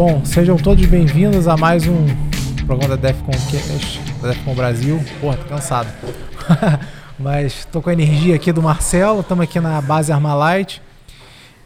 [0.00, 2.06] Bom, sejam todos bem-vindos a mais um
[2.64, 3.32] programa da Defcon
[4.22, 4.98] da Defcon Brasil.
[5.20, 5.92] Porra, tô cansado.
[7.20, 10.80] Mas tô com a energia aqui do Marcelo, estamos aqui na base Armalite.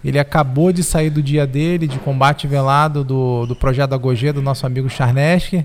[0.04, 4.32] Ele acabou de sair do dia dele, de combate velado do, do projeto da Gogê,
[4.32, 5.64] do nosso amigo Charneski.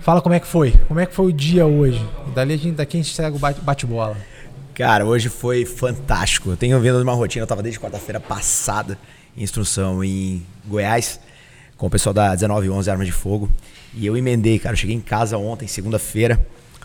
[0.00, 0.72] Fala como é que foi.
[0.86, 2.06] Como é que foi o dia hoje?
[2.34, 4.18] Dali a gente, daqui a gente segue o bate-bola.
[4.74, 6.50] Cara, hoje foi fantástico.
[6.50, 8.98] Eu tenho vindo de uma rotina, eu tava desde quarta-feira passada
[9.36, 11.20] instrução em Goiás,
[11.76, 13.50] com o pessoal da 1911 Armas de Fogo.
[13.92, 14.74] E eu emendei, cara.
[14.74, 16.44] Eu cheguei em casa ontem, segunda-feira.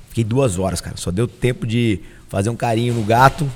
[0.09, 0.97] Fiquei duas horas, cara.
[0.97, 3.49] Só deu tempo de fazer um carinho no gato,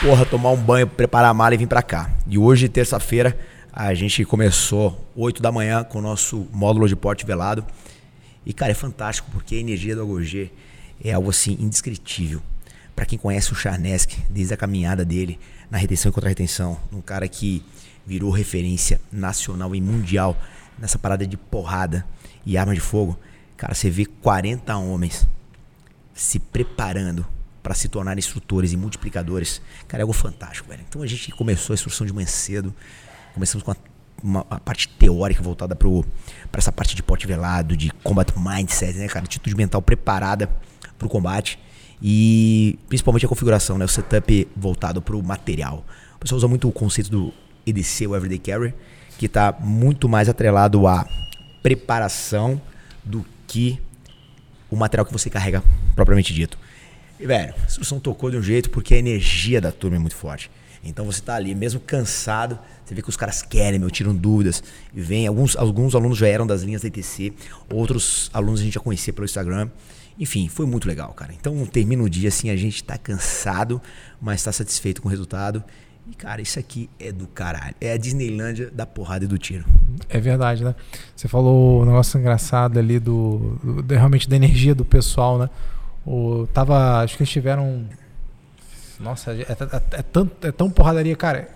[0.00, 2.10] porra, tomar um banho, preparar a mala e vir pra cá.
[2.26, 3.38] E hoje, terça-feira,
[3.72, 7.64] a gente começou 8 da manhã com o nosso módulo de porte velado.
[8.46, 10.50] E, cara, é fantástico, porque a energia do AGOG
[11.04, 12.42] é algo assim indescritível.
[12.94, 15.38] Para quem conhece o Charnesk, desde a caminhada dele
[15.70, 17.64] na retenção e contra-retenção, um cara que
[18.06, 20.36] virou referência nacional e mundial
[20.78, 22.06] nessa parada de porrada
[22.44, 23.18] e arma de fogo.
[23.56, 25.26] Cara, você vê 40 homens
[26.12, 27.26] se preparando
[27.62, 30.84] para se tornar instrutores e multiplicadores, cara, é algo fantástico, velho.
[30.86, 32.74] Então a gente começou a instrução de manhã cedo,
[33.32, 33.76] começamos com a,
[34.22, 39.08] uma, a parte teórica voltada para essa parte de porte velado, de combat mindset, né,
[39.08, 40.48] cara, atitude mental preparada
[40.98, 41.58] para o combate
[42.02, 45.86] e principalmente a configuração, né, o setup voltado para o material.
[46.16, 47.32] O pessoal usa muito o conceito do
[47.66, 48.74] EDC, o Everyday Carry,
[49.18, 51.06] que está muito mais atrelado à
[51.62, 52.60] preparação
[53.04, 53.80] do que
[54.70, 55.62] o material que você carrega
[55.94, 56.58] propriamente dito.
[57.18, 60.16] E, velho, a instrução tocou de um jeito porque a energia da turma é muito
[60.16, 60.50] forte.
[60.84, 64.62] Então você tá ali, mesmo cansado, você vê que os caras querem, meu, tiram dúvidas.
[64.92, 67.32] E vem, alguns, alguns alunos já eram das linhas da ITC,
[67.72, 69.70] outros alunos a gente já conhecia pelo Instagram.
[70.18, 71.32] Enfim, foi muito legal, cara.
[71.32, 73.80] Então termina o dia assim, a gente tá cansado,
[74.20, 75.64] mas tá satisfeito com o resultado.
[76.06, 77.74] E, cara, isso aqui é do caralho.
[77.80, 79.64] É a Disneylândia da porrada e do tiro.
[80.08, 80.74] É verdade, né?
[81.16, 85.48] Você falou um negócio engraçado ali do, do realmente da energia do pessoal, né?
[86.06, 87.86] O, tava, acho que eles tiveram.
[89.00, 91.48] Nossa, é, é, é, é, tão, é tão porradaria, cara.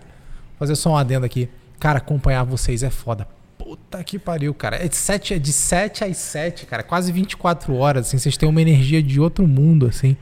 [0.58, 1.48] Vou fazer só um adendo aqui.
[1.78, 3.28] Cara, acompanhar vocês é foda.
[3.58, 4.82] Puta que pariu, cara.
[4.82, 6.82] É de 7, é de 7 às 7, cara.
[6.82, 8.19] Quase 24 horas, assim.
[8.19, 10.16] Vocês têm uma energia de outro mundo, assim.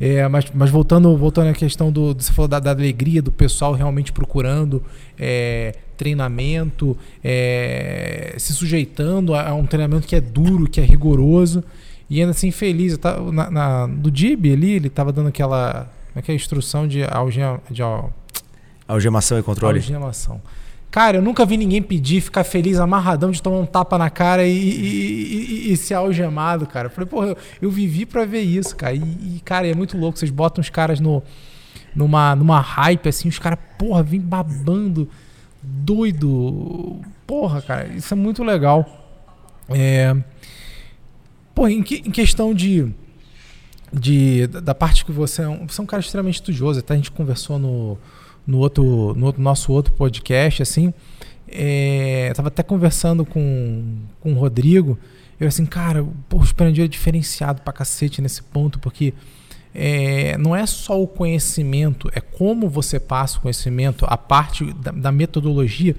[0.00, 3.72] É, mas, mas voltando, voltando à questão do, você falou da, da alegria do pessoal
[3.72, 4.82] realmente procurando
[5.18, 11.62] é, treinamento, é, se sujeitando a, a, um treinamento que é duro, que é rigoroso
[12.10, 12.96] e ainda assim feliz.
[12.98, 17.82] Tava, na, na, do Dib ali, ele estava dando aquela, aquela instrução de, algema, de
[18.86, 19.78] algemação e controle.
[19.78, 20.40] Algemação.
[20.94, 24.46] Cara, eu nunca vi ninguém pedir, ficar feliz, amarradão, de tomar um tapa na cara
[24.46, 26.88] e, e, e, e ser algemado, cara.
[26.88, 28.94] Falei, porra, eu, eu vivi pra ver isso, cara.
[28.94, 30.16] E, cara, é muito louco.
[30.16, 31.20] Vocês botam os caras no,
[31.96, 35.08] numa, numa hype, assim, os caras, porra, vêm babando,
[35.60, 37.00] doido.
[37.26, 38.86] Porra, cara, isso é muito legal.
[39.70, 40.14] É.
[41.56, 42.88] Pô, em, que, em questão de,
[43.92, 44.46] de.
[44.46, 47.10] da parte que você é um, você é um cara extremamente estudioso, até a gente
[47.10, 47.98] conversou no
[48.46, 50.92] no outro, no outro, nosso outro podcast, assim,
[51.48, 54.98] é, eu tava até conversando com, com o Rodrigo,
[55.38, 59.12] eu assim, cara, o Esperandio é diferenciado pra cacete nesse ponto, porque
[59.74, 64.92] é, não é só o conhecimento, é como você passa o conhecimento, a parte da,
[64.92, 65.96] da metodologia.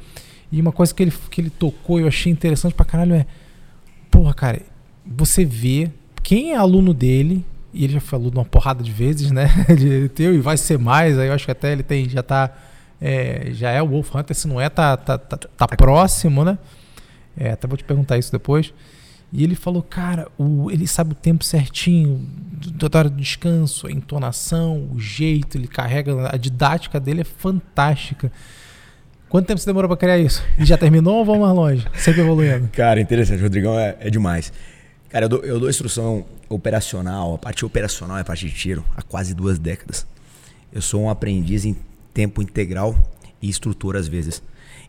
[0.52, 3.26] E uma coisa que ele, que ele tocou, eu achei interessante pra caralho, é,
[4.10, 4.62] porra, cara,
[5.06, 5.92] você vê
[6.24, 7.44] quem é aluno dele,
[7.75, 9.50] e ele já falou de uma porrada de vezes, né?
[9.78, 11.19] De teu, e vai ser mais.
[11.19, 12.52] Aí eu acho que até ele tem, já tá.
[13.02, 16.58] É, já é o Wolf Hunter, se não é, tá, tá, tá, tá próximo, né?
[17.38, 18.74] É, até vou te perguntar isso depois.
[19.34, 22.25] E ele falou, cara, o, ele sabe o tempo certinho,
[22.74, 26.30] da hora do descanso, a entonação, o jeito, ele carrega.
[26.34, 28.31] A didática dele é fantástica.
[29.28, 30.41] Quanto tempo você demorou para criar isso?
[30.58, 31.88] E já terminou ou vamos mais longe?
[31.96, 32.69] Sempre evoluindo.
[32.72, 33.40] Cara, interessante.
[33.40, 34.53] O Rodrigão é, é demais.
[35.09, 38.84] Cara, eu dou, eu dou instrução operacional, a parte operacional é a parte de tiro,
[38.96, 40.05] há quase duas décadas.
[40.72, 41.75] Eu sou um aprendiz em
[42.13, 42.96] tempo integral
[43.41, 44.41] e estrutura às vezes.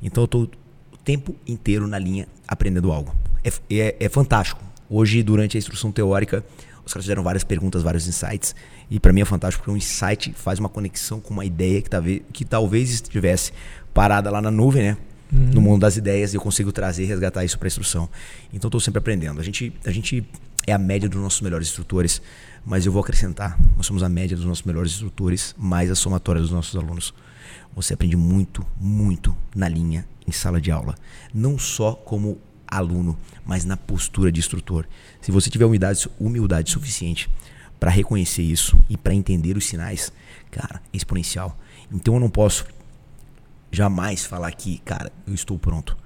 [0.02, 0.50] Então eu estou
[0.92, 3.14] o tempo inteiro na linha aprendendo algo.
[3.44, 4.60] É, é, é, fantástico.
[4.88, 6.44] Hoje, durante a instrução teórica,
[6.84, 8.54] os caras fizeram várias perguntas, vários insights.
[8.90, 12.22] E para mim é fantástico porque um insight faz uma conexão com uma ideia que
[12.32, 13.52] que talvez estivesse
[13.92, 14.96] parada lá na nuvem, né?
[15.32, 15.50] Uhum.
[15.52, 18.08] no mundo das ideias e eu consigo trazer e resgatar isso para a instrução.
[18.52, 19.40] Então estou sempre aprendendo.
[19.40, 20.26] A gente, a gente
[20.67, 22.20] é a média dos nossos melhores instrutores,
[22.64, 26.40] mas eu vou acrescentar: nós somos a média dos nossos melhores instrutores, mais a somatória
[26.40, 27.14] dos nossos alunos.
[27.75, 30.94] Você aprende muito, muito na linha, em sala de aula.
[31.32, 34.87] Não só como aluno, mas na postura de instrutor.
[35.20, 37.31] Se você tiver humildade, humildade suficiente
[37.78, 40.12] para reconhecer isso e para entender os sinais,
[40.50, 41.56] cara, é exponencial.
[41.93, 42.64] Então eu não posso
[43.76, 45.96] jamais falar que, cara, eu estou pronto.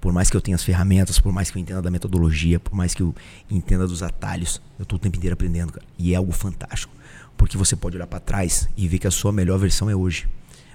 [0.00, 2.74] Por mais que eu tenha as ferramentas, por mais que eu entenda da metodologia, por
[2.74, 3.14] mais que eu
[3.50, 5.84] entenda dos atalhos, eu tô o tempo inteiro aprendendo, cara.
[5.98, 6.92] E é algo fantástico.
[7.36, 10.28] Porque você pode olhar para trás e ver que a sua melhor versão é hoje.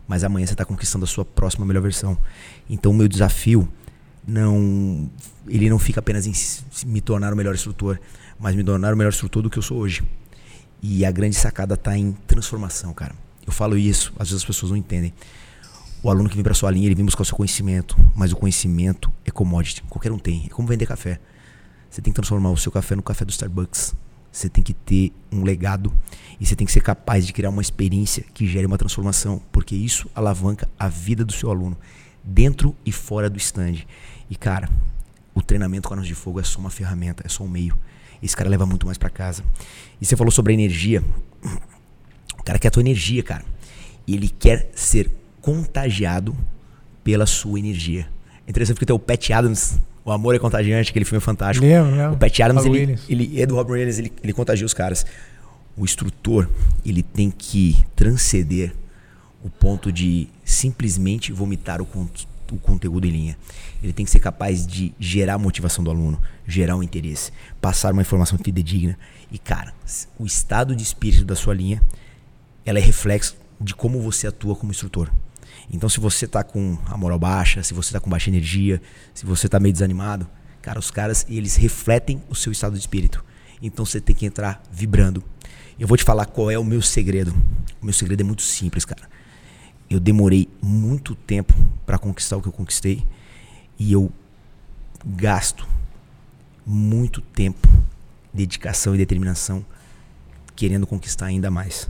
[0.08, 2.18] Mas amanhã você está conquistando a sua próxima melhor versão.
[2.70, 3.68] Então o meu desafio
[4.28, 5.10] não
[5.48, 6.34] ele não fica apenas em
[6.88, 8.00] me tornar o melhor instrutor,
[8.40, 10.04] mas me tornar o melhor instrutor do que eu sou hoje.
[10.82, 13.16] E a grande sacada está em transformação, cara.
[13.46, 15.14] Eu falo isso, às vezes as pessoas não entendem.
[16.04, 18.36] O aluno que vem para sua linha, ele vem buscar o seu conhecimento, mas o
[18.36, 20.44] conhecimento é commodity, qualquer um tem.
[20.46, 21.18] É como vender café.
[21.90, 23.96] Você tem que transformar o seu café no café do Starbucks.
[24.30, 25.94] Você tem que ter um legado
[26.42, 29.76] e você tem que ser capaz de criar uma experiência que gere uma transformação, porque
[29.76, 31.78] isso alavanca a vida do seu aluno,
[32.22, 33.86] dentro e fora do stand.
[34.30, 34.68] E cara,
[35.34, 37.80] o treinamento com armas de fogo é só uma ferramenta, é só um meio.
[38.22, 39.42] Esse cara leva muito mais para casa.
[40.02, 41.02] E você falou sobre a energia.
[42.38, 43.46] O cara quer a tua energia, cara.
[44.06, 46.34] E ele quer ser contagiado
[47.04, 48.08] pela sua energia.
[48.48, 51.66] É interessante porque tem o Pat Adams, O Amor é Contagiante, aquele filme fantástico.
[51.66, 52.14] Lembro, lembro.
[52.14, 55.06] O Pat Adams, ele, ele, é do Robin Williams, ele, ele contagia os caras.
[55.76, 56.50] O instrutor,
[56.86, 58.74] ele tem que transcender
[59.44, 61.88] o ponto de simplesmente vomitar o,
[62.50, 63.38] o conteúdo em linha.
[63.84, 67.92] Ele tem que ser capaz de gerar a motivação do aluno, gerar um interesse, passar
[67.92, 68.98] uma informação fidedigna.
[69.30, 69.74] E, cara,
[70.18, 71.82] o estado de espírito da sua linha,
[72.66, 75.12] ela é reflexo de como você atua como instrutor.
[75.72, 78.82] Então, se você tá com a moral baixa, se você tá com baixa energia,
[79.14, 80.28] se você tá meio desanimado,
[80.62, 83.24] cara, os caras, eles refletem o seu estado de espírito.
[83.62, 85.24] Então, você tem que entrar vibrando.
[85.80, 87.34] Eu vou te falar qual é o meu segredo.
[87.82, 89.10] O meu segredo é muito simples, cara.
[89.90, 91.54] Eu demorei muito tempo
[91.86, 93.06] para conquistar o que eu conquistei
[93.78, 94.12] e eu
[95.06, 95.68] gasto
[96.66, 97.68] muito tempo,
[98.34, 99.66] dedicação e determinação
[100.56, 101.90] querendo conquistar ainda mais.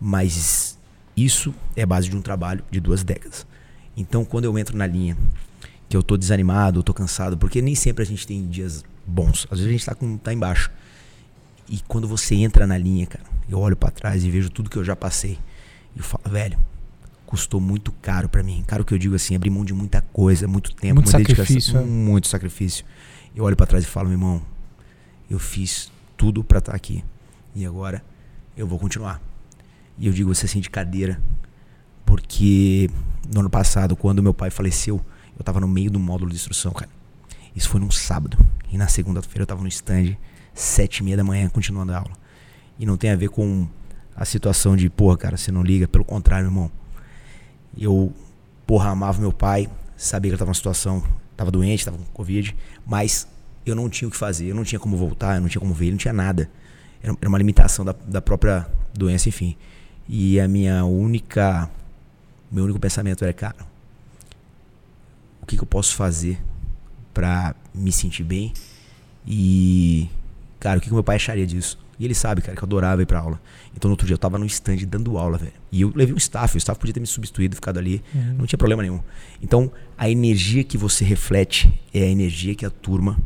[0.00, 0.78] Mas
[1.16, 3.46] isso é base de um trabalho de duas décadas.
[3.96, 5.16] Então, quando eu entro na linha,
[5.88, 9.46] que eu tô desanimado, eu tô cansado, porque nem sempre a gente tem dias bons.
[9.50, 10.70] Às vezes a gente tá, com, tá embaixo.
[11.68, 14.76] E quando você entra na linha, cara, eu olho para trás e vejo tudo que
[14.76, 15.38] eu já passei.
[15.94, 16.58] E eu falo, velho,
[17.26, 18.64] custou muito caro para mim.
[18.66, 21.84] Caro que eu digo assim, abri mão de muita coisa, muito tempo, muito sacrifício, é.
[21.84, 22.84] muito sacrifício.
[23.34, 24.42] Eu olho para trás e falo, meu irmão,
[25.30, 27.04] eu fiz tudo para estar tá aqui.
[27.54, 28.02] E agora
[28.56, 29.20] eu vou continuar.
[29.98, 31.20] E eu digo você assim de cadeira,
[32.04, 32.90] porque
[33.32, 35.04] no ano passado, quando meu pai faleceu,
[35.38, 36.90] eu tava no meio do módulo de instrução, cara.
[37.54, 38.36] Isso foi num sábado.
[38.70, 40.16] E na segunda-feira eu tava no stand,
[40.52, 42.12] sete e meia da manhã, continuando a aula.
[42.78, 43.68] E não tem a ver com
[44.16, 45.86] a situação de, porra, cara, você não liga.
[45.86, 46.70] Pelo contrário, irmão.
[47.76, 48.12] Eu,
[48.66, 51.02] porra, amava meu pai, sabia que ele tava numa situação,
[51.36, 52.54] tava doente, tava com Covid,
[52.86, 53.26] mas
[53.66, 55.74] eu não tinha o que fazer, eu não tinha como voltar, eu não tinha como
[55.74, 56.50] ver, não tinha nada.
[57.02, 59.56] Era uma limitação da, da própria doença, enfim.
[60.08, 61.70] E a minha única.
[62.50, 63.56] Meu único pensamento era, cara,
[65.42, 66.38] o que, que eu posso fazer
[67.12, 68.52] para me sentir bem?
[69.26, 70.08] E,
[70.60, 71.78] cara, o que, que meu pai acharia disso?
[71.98, 73.40] E ele sabe, cara, que eu adorava ir pra aula.
[73.76, 75.52] Então no outro dia eu tava no stand dando aula, velho.
[75.70, 78.02] E eu levei um staff, o staff podia ter me substituído, ficado ali.
[78.14, 78.34] Uhum.
[78.38, 79.00] Não tinha problema nenhum.
[79.42, 83.16] Então, a energia que você reflete é a energia que a turma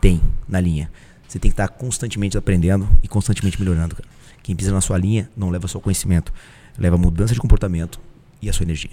[0.00, 0.90] tem na linha.
[1.28, 4.08] Você tem que estar constantemente aprendendo e constantemente melhorando, cara.
[4.44, 6.32] Quem pisa na sua linha não leva só conhecimento,
[6.78, 7.98] leva mudança de comportamento
[8.42, 8.90] e a sua energia.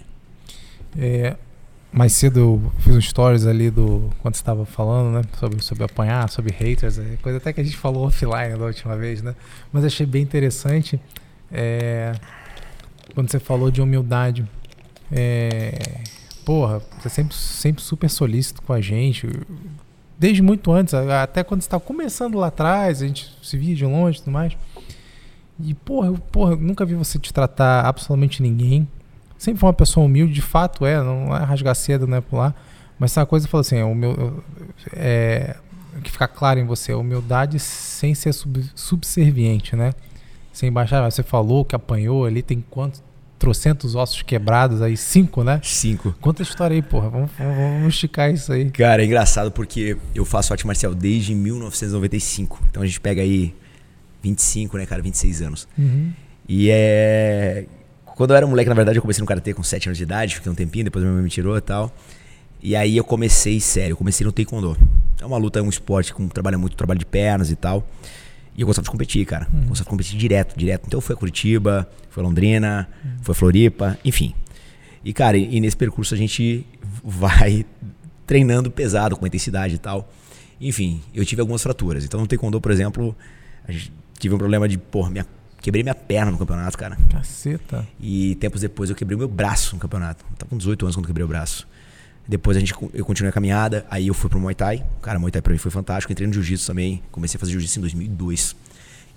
[0.97, 1.35] É,
[1.91, 5.83] mais cedo eu fiz um stories ali do quando você estava falando, né, sobre sobre
[5.83, 9.35] apanhar, sobre haters, é coisa até que a gente falou offline da última vez, né?
[9.73, 10.97] Mas achei bem interessante
[11.51, 12.13] é,
[13.13, 14.47] quando você falou de humildade.
[15.11, 15.99] É,
[16.45, 19.27] porra, você é sempre sempre super solícito com a gente,
[20.17, 24.19] desde muito antes, até quando estava começando lá atrás, a gente se via de longe
[24.19, 24.55] e tudo mais.
[25.63, 28.87] E, porra, eu, porra, eu nunca vi você te tratar absolutamente ninguém.
[29.37, 32.55] Sempre foi uma pessoa humilde, de fato é, não é rasgar cedo, não é pular.
[32.99, 34.43] Mas essa coisa falou assim, é, o meu,
[34.93, 35.55] é,
[36.03, 39.93] que fica claro em você, humildade sem ser sub, subserviente, né?
[40.53, 43.01] Sem baixar, você falou que apanhou ali, tem quantos?
[43.39, 45.59] Trocentos ossos quebrados aí, cinco, né?
[45.63, 46.13] Cinco.
[46.21, 47.09] Conta a história aí, porra.
[47.09, 48.69] Vamos, vamos esticar isso aí.
[48.69, 52.61] Cara, é engraçado porque eu faço arte marcial desde 1995.
[52.69, 53.55] Então a gente pega aí
[54.21, 55.01] 25, né, cara?
[55.01, 55.67] 26 anos.
[55.77, 56.11] Uhum.
[56.47, 57.65] E é.
[58.15, 60.35] Quando eu era moleque, na verdade, eu comecei no karatê com 7 anos de idade,
[60.35, 61.91] fiquei um tempinho, depois minha mãe me tirou e tal.
[62.61, 64.77] E aí eu comecei sério, eu comecei no taekwondo.
[65.19, 67.87] É uma luta, é um esporte que trabalha muito trabalho de pernas e tal.
[68.55, 69.47] E eu gostava de competir, cara.
[69.51, 69.61] Uhum.
[69.67, 70.83] Gostava de competir direto, direto.
[70.85, 73.11] Então eu fui a Curitiba, fui a Londrina, uhum.
[73.23, 74.35] fui a Floripa, enfim.
[75.03, 76.65] E, cara, e, e nesse percurso a gente
[77.03, 77.65] vai
[78.27, 80.11] treinando pesado, com intensidade e tal.
[80.59, 82.05] Enfim, eu tive algumas fraturas.
[82.05, 83.15] Então no taekwondo, por exemplo,
[83.67, 85.25] a gente Tive um problema de, pô, minha,
[85.59, 86.95] quebrei minha perna no campeonato, cara.
[87.09, 87.87] Caceta.
[87.99, 90.23] E tempos depois eu quebrei o meu braço no campeonato.
[90.29, 91.67] Eu tava com 18 anos quando quebrei o braço.
[92.27, 94.85] Depois a gente, eu continuei a caminhada, aí eu fui pro Muay Thai.
[95.01, 96.11] Cara, Muay Thai pra mim foi fantástico.
[96.11, 97.01] Entrei no Jiu-Jitsu também.
[97.11, 98.55] Comecei a fazer Jiu-Jitsu em 2002.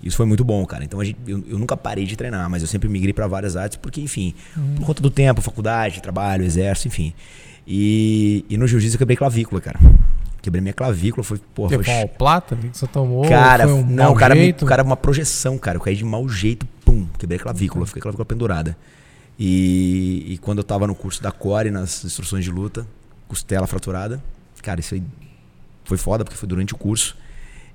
[0.01, 0.83] Isso foi muito bom, cara.
[0.83, 3.77] Então gente, eu, eu, nunca parei de treinar, mas eu sempre migrei para várias artes,
[3.77, 4.75] porque, enfim, uhum.
[4.77, 7.13] por conta do tempo, faculdade, trabalho, exército, enfim.
[7.67, 9.79] E, e no jiu-jitsu eu quebrei clavícula, cara.
[10.45, 11.83] Quebrei minha clavícula, foi, porra.
[11.83, 13.27] Foi uma plata que você tomou?
[13.27, 15.77] Cara, um não, o cara, me, o cara, uma projeção, cara.
[15.77, 18.77] Eu caí de mau jeito, pum, quebrei a clavícula, fiquei a clavícula pendurada.
[19.39, 22.85] E, e quando eu tava no curso da Core, nas instruções de luta,
[23.27, 24.23] costela fraturada.
[24.61, 25.01] Cara, isso aí
[25.83, 27.17] foi foda, porque foi durante o curso.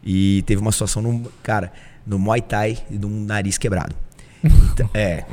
[0.01, 1.29] E teve uma situação no.
[1.43, 1.73] Cara,
[2.07, 3.97] no Muay Thai e de um nariz quebrado.
[4.43, 5.25] Então, é.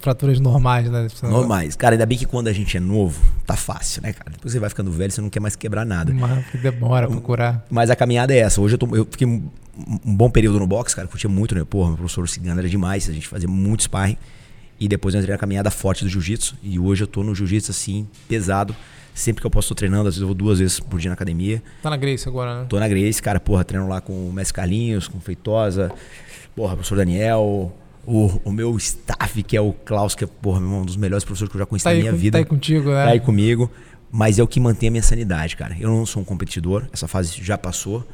[0.00, 1.08] Fraturas normais, né?
[1.22, 1.74] Normais.
[1.74, 4.30] Cara, ainda bem que quando a gente é novo, tá fácil, né, cara?
[4.30, 6.12] Depois você vai ficando velho, você não quer mais quebrar nada.
[6.12, 7.66] Mas demora pra curar.
[7.70, 8.60] Mas a caminhada é essa.
[8.60, 9.42] Hoje eu, tô, eu fiquei um,
[10.04, 11.08] um bom período no boxe, cara.
[11.08, 11.64] Curtia muito, né?
[11.64, 13.08] Porra, meu professor Cigano era demais.
[13.08, 14.16] A gente fazia muito sparring.
[14.78, 16.56] E depois eu entrei na caminhada forte do jiu-jitsu.
[16.62, 18.74] E hoje eu tô no jiu-jitsu, assim, pesado.
[19.14, 20.08] Sempre que eu posso, tô treinando.
[20.08, 21.62] Às vezes eu vou duas vezes por dia na academia.
[21.82, 22.66] Tá na Grace agora, né?
[22.68, 23.38] Tô na Grace, cara.
[23.38, 25.92] Porra, treino lá com o Mestre Carlinhos, com o Feitosa.
[26.54, 27.74] Porra, professor Daniel.
[28.04, 31.50] O, o meu staff, que é o Klaus, que é porra, um dos melhores professores
[31.50, 32.32] que eu já conheci tá na minha com, vida.
[32.32, 33.04] Tá aí contigo, né?
[33.04, 33.70] Tá aí comigo.
[34.10, 35.76] Mas é o que mantém a minha sanidade, cara.
[35.78, 36.86] Eu não sou um competidor.
[36.92, 38.06] Essa fase já passou.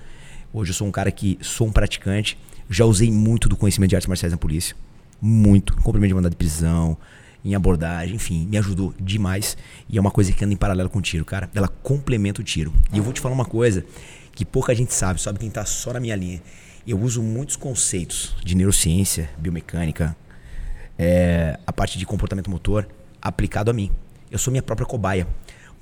[0.52, 2.38] Hoje eu sou um cara que sou um praticante.
[2.68, 4.76] Já usei muito do conhecimento de artes marciais na polícia.
[5.20, 5.74] Muito.
[5.76, 6.96] Cumprimento de mandado de prisão
[7.44, 9.56] em abordagem, enfim, me ajudou demais.
[9.88, 11.48] E é uma coisa que anda em paralelo com o tiro, cara.
[11.54, 12.72] Ela complementa o tiro.
[12.92, 13.84] E eu vou te falar uma coisa
[14.32, 16.42] que pouca gente sabe, sabe quem tá só na minha linha.
[16.88, 20.16] Eu uso muitos conceitos de neurociência, biomecânica,
[20.98, 22.88] é, a parte de comportamento motor
[23.20, 23.90] aplicado a mim.
[24.30, 25.28] Eu sou minha própria cobaia.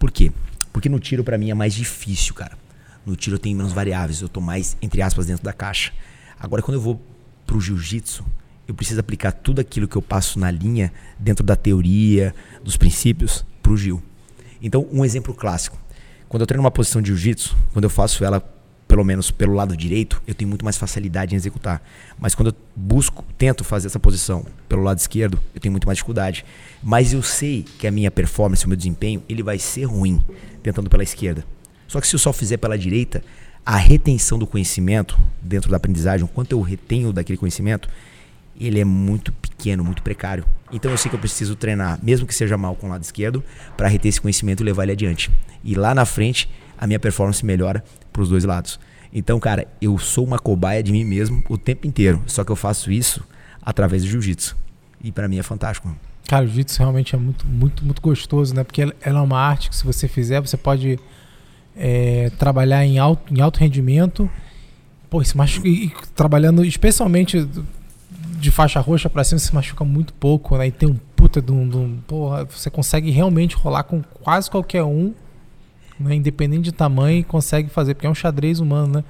[0.01, 0.33] Por quê?
[0.73, 2.59] Porque no tiro para mim é mais difícil, cara.
[3.07, 5.93] No tiro eu tenho menos variáveis, eu tô mais entre aspas dentro da caixa.
[6.41, 7.01] Agora quando eu vou
[7.47, 8.27] pro jiu-jitsu,
[8.67, 12.35] eu preciso aplicar tudo aquilo que eu passo na linha, dentro da teoria,
[12.65, 14.03] dos princípios, para o Gil.
[14.61, 15.79] Então, um exemplo clássico.
[16.29, 18.56] Quando eu treino uma posição de jiu-jitsu, quando eu faço ela,
[18.87, 21.83] pelo menos pelo lado direito, eu tenho muito mais facilidade em executar.
[22.19, 25.97] Mas quando eu busco, tento fazer essa posição pelo lado esquerdo, eu tenho muito mais
[25.97, 26.45] dificuldade.
[26.83, 30.23] Mas eu sei que a minha performance, o meu desempenho, ele vai ser ruim
[30.63, 31.45] tentando pela esquerda.
[31.89, 33.23] Só que se eu só fizer pela direita,
[33.65, 37.89] a retenção do conhecimento dentro da aprendizagem, o quanto eu retenho daquele conhecimento,
[38.59, 40.45] ele é muito pequeno, muito precário.
[40.73, 43.43] Então eu sei que eu preciso treinar, mesmo que seja mal com o lado esquerdo,
[43.77, 45.31] para reter esse conhecimento e levar ele adiante.
[45.63, 47.85] E lá na frente, a minha performance melhora
[48.17, 48.81] para os dois lados.
[49.13, 52.23] Então, cara, eu sou uma cobaia de mim mesmo o tempo inteiro.
[52.27, 53.23] Só que eu faço isso
[53.63, 54.57] através do jiu-jitsu.
[55.05, 55.95] E para mim é fantástico.
[56.27, 58.65] Cara, o jiu-jitsu realmente é muito, muito, muito gostoso, né?
[58.65, 60.99] Porque ela é uma arte que se você fizer, você pode
[61.77, 64.31] é, trabalhar em alto, em alto rendimento.
[65.11, 67.47] Pô, se machuca, e, trabalhando especialmente
[68.41, 70.69] de faixa roxa para cima se machuca muito pouco, né?
[70.69, 74.51] E tem um puta de um, de um, Porra, você consegue realmente rolar com quase
[74.51, 75.15] qualquer um,
[75.99, 76.15] né?
[76.15, 79.05] Independente de tamanho, consegue fazer, porque é um xadrez humano, né?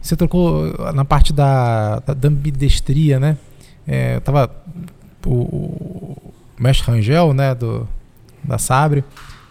[0.00, 3.36] Você trocou na parte da, da ambidestria, né?
[3.86, 4.50] É, tava
[5.24, 7.54] o, o mestre Rangel, né?
[7.54, 7.88] Do,
[8.44, 9.02] da Sabre,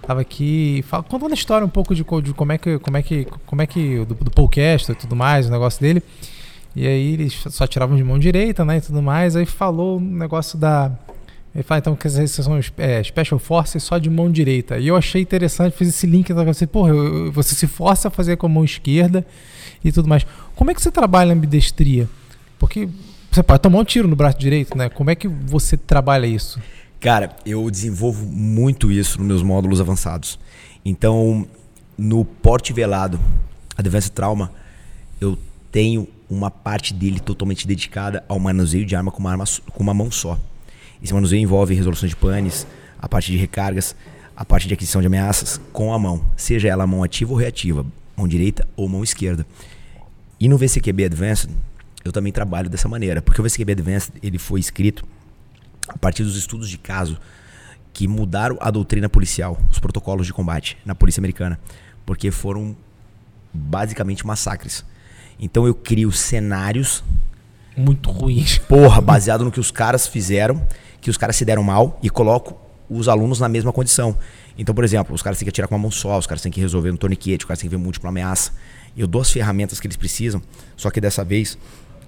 [0.02, 3.04] tava aqui fala, contando a história um pouco de, de como é que, como é
[3.04, 6.02] que, como é que do, do podcast e tudo mais, o negócio dele.
[6.76, 9.36] E aí eles só tiravam de mão direita, né, e tudo mais.
[9.36, 10.92] Aí falou o um negócio da...
[11.56, 14.78] Ele fala, então, que essas são é, Special Forces só de mão direita.
[14.78, 16.92] E eu achei interessante, fiz esse link, então, você, porra,
[17.32, 19.26] você se força a fazer com a mão esquerda
[19.84, 20.26] e tudo mais.
[20.54, 22.10] Como é que você trabalha a ambidestria?
[22.60, 22.90] Porque
[23.32, 24.90] você pode tomar um tiro no braço direito, né?
[24.90, 26.60] Como é que você trabalha isso?
[27.00, 30.38] Cara, eu desenvolvo muito isso nos meus módulos avançados.
[30.84, 31.48] Então,
[31.98, 33.18] no porte velado,
[33.78, 34.52] Advanced Trauma,
[35.22, 35.38] eu
[35.72, 39.94] tenho uma parte dele totalmente dedicada ao manuseio de arma com uma, arma, com uma
[39.94, 40.38] mão só.
[41.02, 42.66] Esse manuseio envolve resolução de panes,
[43.00, 43.96] a parte de recargas,
[44.36, 47.86] a parte de aquisição de ameaças com a mão, seja ela mão ativa ou reativa,
[48.16, 49.46] mão direita ou mão esquerda.
[50.40, 51.50] E no VCQB Advanced,
[52.04, 55.06] eu também trabalho dessa maneira, porque o VCQB Advanced ele foi escrito
[55.88, 57.18] a partir dos estudos de caso
[57.94, 61.60] que mudaram a doutrina policial, os protocolos de combate na polícia americana,
[62.06, 62.76] porque foram
[63.54, 64.84] basicamente massacres
[65.40, 67.04] então eu crio cenários
[67.76, 68.58] muito ruins.
[68.58, 70.62] Porra, baseado no que os caras fizeram,
[71.02, 72.58] que os caras se deram mal e coloco
[72.90, 74.18] os alunos na mesma condição.
[74.58, 76.52] Então, por exemplo, os caras têm que atirar com uma mão só, os caras têm
[76.52, 78.52] que resolver no torniquete, os caras têm que ver múltipla ameaça.
[78.96, 80.42] Eu dou as ferramentas que eles precisam,
[80.78, 81.58] só que dessa vez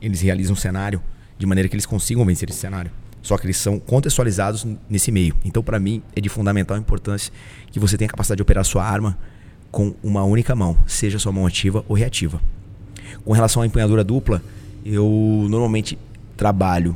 [0.01, 1.01] eles realizam um cenário
[1.37, 2.91] de maneira que eles consigam vencer esse cenário.
[3.21, 5.35] Só que eles são contextualizados nesse meio.
[5.43, 7.33] Então, para mim, é de fundamental importância
[7.71, 9.17] que você tenha a capacidade de operar sua arma
[9.69, 12.41] com uma única mão, seja sua mão ativa ou reativa.
[13.25, 14.41] Com relação à empunhadura dupla,
[14.85, 15.97] eu normalmente
[16.35, 16.95] trabalho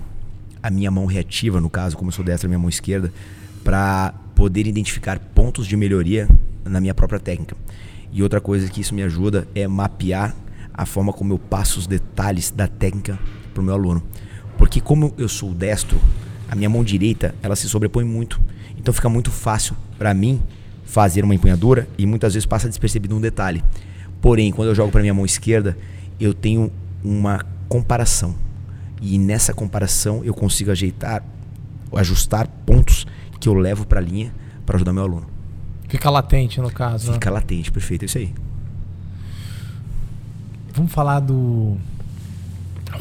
[0.62, 3.12] a minha mão reativa, no caso, como eu sou destra, a minha mão esquerda,
[3.64, 6.30] para poder identificar pontos de melhoria
[6.64, 7.56] na minha própria técnica.
[8.12, 10.36] E outra coisa que isso me ajuda é mapear
[10.74, 13.18] a forma como eu passo os detalhes da técnica
[13.54, 14.04] para o meu aluno.
[14.58, 16.00] Porque como eu sou destro,
[16.50, 18.40] a minha mão direita ela se sobrepõe muito.
[18.78, 20.42] Então fica muito fácil para mim
[20.84, 23.64] fazer uma empunhadura e muitas vezes passa despercebido um detalhe.
[24.22, 25.78] Porém, quando eu jogo para minha mão esquerda,
[26.20, 26.72] eu tenho
[27.04, 28.36] uma comparação.
[29.01, 31.24] E nessa comparação eu consigo ajeitar,
[31.96, 33.08] ajustar pontos
[33.40, 34.34] que eu levo para a linha
[34.66, 35.25] para ajudar meu aluno.
[35.88, 37.08] Fica latente no caso.
[37.08, 37.13] Né?
[37.13, 37.34] Fica né?
[37.36, 38.34] latente, perfeito, é isso aí.
[40.74, 41.78] Vamos falar do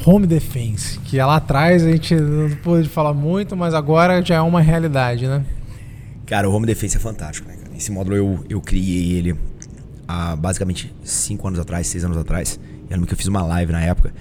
[0.07, 4.41] Home Defense, que lá atrás a gente não pôde falar muito, mas agora já é
[4.41, 5.45] uma realidade, né?
[6.27, 7.57] Cara, o Home Defense é fantástico, né?
[7.77, 9.37] Esse módulo eu, eu criei ele
[10.07, 12.59] há basicamente 5 anos atrás, 6 anos atrás.
[12.89, 14.13] Eu lembro que eu fiz uma live na época.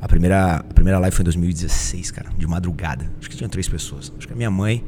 [0.00, 3.10] A primeira, a primeira live foi em 2016, cara, de madrugada.
[3.18, 4.12] Acho que tinha três pessoas.
[4.16, 4.84] Acho que a minha mãe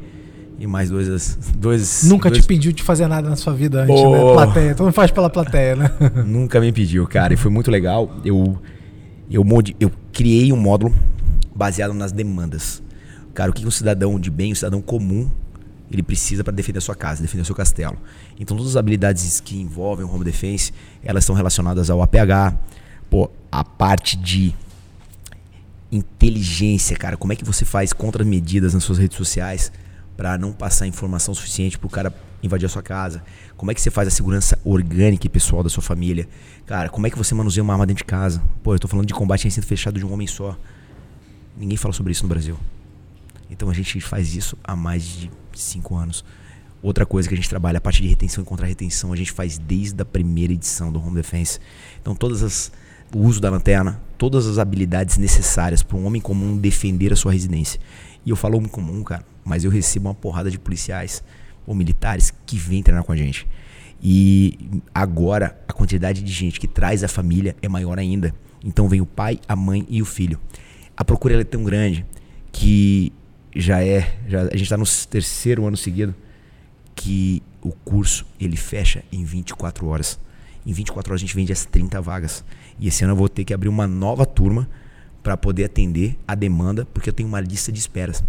[0.59, 1.38] e mais dois.
[1.57, 2.43] dois Nunca dois...
[2.43, 4.12] te pediu de fazer nada na sua vida antes, oh.
[4.12, 4.33] né?
[4.35, 4.75] Plateia.
[4.75, 5.90] Tu não faz pela plateia, né?
[6.25, 7.33] Nunca me pediu, cara.
[7.33, 8.21] E foi muito legal.
[8.25, 8.61] Eu,
[9.31, 9.45] eu,
[9.81, 10.95] eu criei um módulo
[11.55, 12.83] baseado nas demandas.
[13.35, 15.31] Cara, o que um cidadão de bem, um cidadão comum,
[15.90, 17.97] ele precisa para defender a sua casa, defender o seu castelo.
[18.38, 22.55] Então todas as habilidades que envolvem o home defense, elas estão relacionadas ao APH,
[23.09, 24.55] pô, a parte de
[25.90, 29.73] inteligência, cara, como é que você faz contramedidas nas suas redes sociais
[30.16, 33.23] para não passar informação suficiente para o cara invadir a sua casa?
[33.56, 36.28] Como é que você faz a segurança orgânica e pessoal da sua família?
[36.66, 38.42] Cara, como é que você manuseia uma arma dentro de casa?
[38.62, 40.56] Pô, eu tô falando de combate em recinto fechado de um homem só.
[41.56, 42.56] Ninguém fala sobre isso no Brasil.
[43.50, 46.25] Então a gente faz isso há mais de cinco anos.
[46.82, 49.59] Outra coisa que a gente trabalha, a parte de retenção e contra-retenção, a gente faz
[49.59, 51.59] desde a primeira edição do Home Defense.
[52.00, 52.73] Então todas as
[53.14, 57.33] o uso da lanterna, todas as habilidades necessárias para um homem comum defender a sua
[57.33, 57.81] residência.
[58.25, 61.25] E eu falo homem comum, cara, mas eu recebo uma porrada de policiais
[61.66, 63.49] ou militares que vêm treinar com a gente.
[64.03, 64.59] E
[64.94, 68.35] agora a quantidade de gente que traz a família é maior ainda.
[68.62, 70.38] Então vem o pai, a mãe e o filho.
[70.94, 72.05] A procura é tão grande
[72.53, 73.14] que
[73.57, 76.14] já é, já, a gente está no terceiro ano seguido
[76.94, 80.21] que o curso ele fecha em 24 horas.
[80.66, 82.44] Em 24 horas a gente vende as 30 vagas.
[82.79, 84.68] E esse ano eu vou ter que abrir uma nova turma
[85.23, 88.23] para poder atender a demanda, porque eu tenho uma lista de esperas.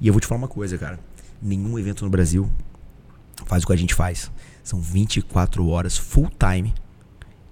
[0.00, 0.98] E eu vou te falar uma coisa, cara.
[1.40, 2.50] Nenhum evento no Brasil
[3.46, 4.30] faz o que a gente faz.
[4.62, 6.74] São 24 horas full time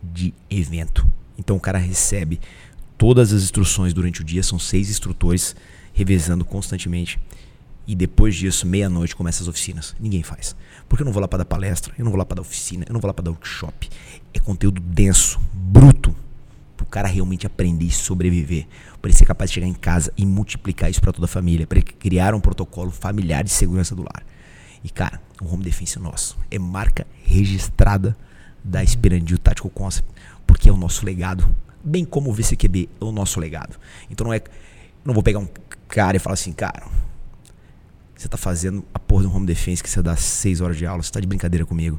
[0.02, 1.06] de evento.
[1.38, 2.40] Então o cara recebe
[2.96, 5.56] todas as instruções durante o dia, são seis instrutores
[5.92, 7.18] revezando constantemente.
[7.86, 9.96] E depois disso, meia-noite, começa as oficinas.
[9.98, 10.54] Ninguém faz.
[10.88, 12.84] Porque eu não vou lá para dar palestra, eu não vou lá para dar oficina,
[12.88, 13.88] eu não vou lá para dar workshop.
[14.32, 16.14] É conteúdo denso, bruto,
[16.76, 18.66] para o cara realmente aprender e sobreviver,
[19.00, 21.66] para ele ser capaz de chegar em casa e multiplicar isso para toda a família,
[21.66, 24.24] para ele criar um protocolo familiar de segurança do lar.
[24.82, 28.16] E cara, o Home Defense é nosso é marca registrada
[28.64, 30.10] da Esperandio Tactical Concept,
[30.46, 31.46] porque é o nosso legado,
[31.84, 33.78] bem como o VCQB é o nosso legado.
[34.10, 34.40] Então não é,
[35.04, 35.48] não vou pegar um
[35.88, 36.82] cara e falar assim, cara,
[38.20, 41.02] você tá fazendo a porra do Home Defense que você dá 6 horas de aula,
[41.02, 41.98] você tá de brincadeira comigo.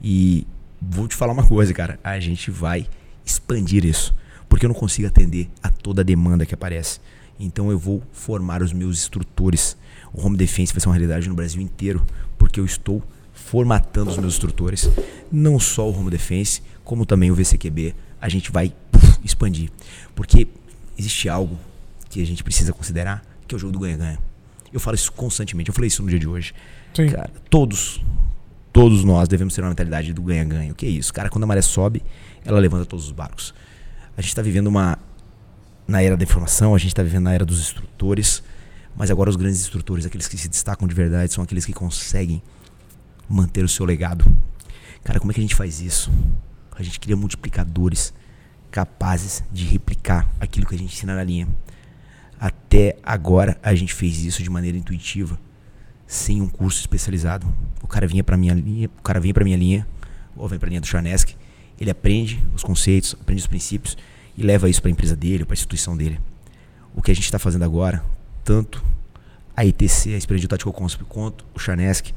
[0.00, 0.46] E
[0.80, 2.86] vou te falar uma coisa, cara, a gente vai
[3.24, 4.14] expandir isso,
[4.48, 7.00] porque eu não consigo atender a toda a demanda que aparece.
[7.38, 9.76] Então eu vou formar os meus instrutores.
[10.12, 12.06] O Home Defense vai ser uma realidade no Brasil inteiro,
[12.38, 13.02] porque eu estou
[13.32, 14.88] formatando os meus instrutores.
[15.32, 17.92] Não só o Home Defense, como também o VCQB.
[18.20, 19.70] A gente vai puf, expandir.
[20.14, 20.46] Porque
[20.96, 21.58] existe algo
[22.08, 24.25] que a gente precisa considerar, que é o jogo do ganha-ganha.
[24.76, 25.70] Eu falo isso constantemente.
[25.70, 26.52] Eu falei isso no dia de hoje.
[26.92, 27.08] Sim.
[27.08, 28.04] Cara, todos,
[28.74, 30.70] todos nós devemos ter uma mentalidade do ganha-ganha.
[30.70, 31.14] O que é isso?
[31.14, 32.02] Cara, quando a maré sobe,
[32.44, 33.54] ela levanta todos os barcos.
[34.14, 34.98] A gente está vivendo uma
[35.88, 38.42] na era da informação, a gente está vivendo na era dos instrutores,
[38.94, 42.42] mas agora os grandes instrutores, aqueles que se destacam de verdade, são aqueles que conseguem
[43.26, 44.26] manter o seu legado.
[45.02, 46.12] Cara, como é que a gente faz isso?
[46.76, 48.12] A gente cria multiplicadores
[48.70, 51.48] capazes de replicar aquilo que a gente ensina na linha.
[52.38, 55.38] Até agora a gente fez isso de maneira intuitiva,
[56.06, 57.46] sem um curso especializado.
[57.82, 59.86] O cara vinha para minha linha, o cara vinha para minha linha,
[60.36, 61.34] ou vem para linha do Charnesk,
[61.80, 63.96] ele aprende os conceitos, aprende os princípios
[64.36, 66.20] e leva isso para a empresa dele, para a instituição dele.
[66.94, 68.02] O que a gente está fazendo agora,
[68.44, 68.84] tanto
[69.56, 72.12] a ITC, a Experiência Tactical Concept, quanto o Charnesk,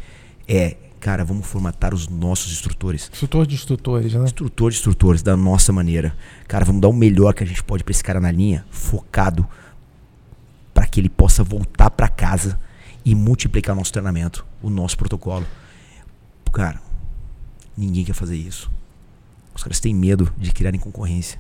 [0.48, 3.10] é, cara, vamos formatar os nossos instrutores.
[3.14, 4.24] Instrutor de instrutores, né?
[4.24, 6.16] Instrutor de instrutores, da nossa maneira.
[6.48, 9.48] Cara, vamos dar o melhor que a gente pode para esse cara na linha, focado
[10.80, 12.58] para que ele possa voltar para casa
[13.04, 15.46] e multiplicar nosso treinamento, o nosso protocolo.
[16.54, 16.82] Cara,
[17.76, 18.72] ninguém quer fazer isso.
[19.54, 21.38] Os caras têm medo de criarem concorrência.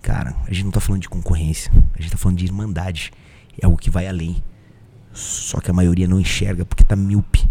[0.00, 3.12] Cara, a gente não tá falando de concorrência, a gente tá falando de irmandade.
[3.60, 4.40] É algo que vai além.
[5.12, 7.44] Só que a maioria não enxerga porque tá míope.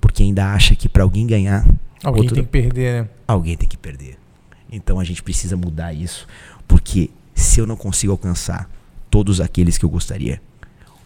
[0.00, 1.64] Porque ainda acha que para alguém ganhar,
[2.02, 2.34] Alguém Outro...
[2.34, 3.08] tem que perder, né?
[3.28, 4.18] Alguém tem que perder.
[4.68, 6.26] Então a gente precisa mudar isso,
[6.66, 8.68] porque se eu não consigo alcançar
[9.08, 10.42] todos aqueles que eu gostaria,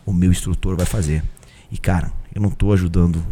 [0.07, 1.23] o meu instrutor vai fazer.
[1.71, 3.23] E cara, eu não tô ajudando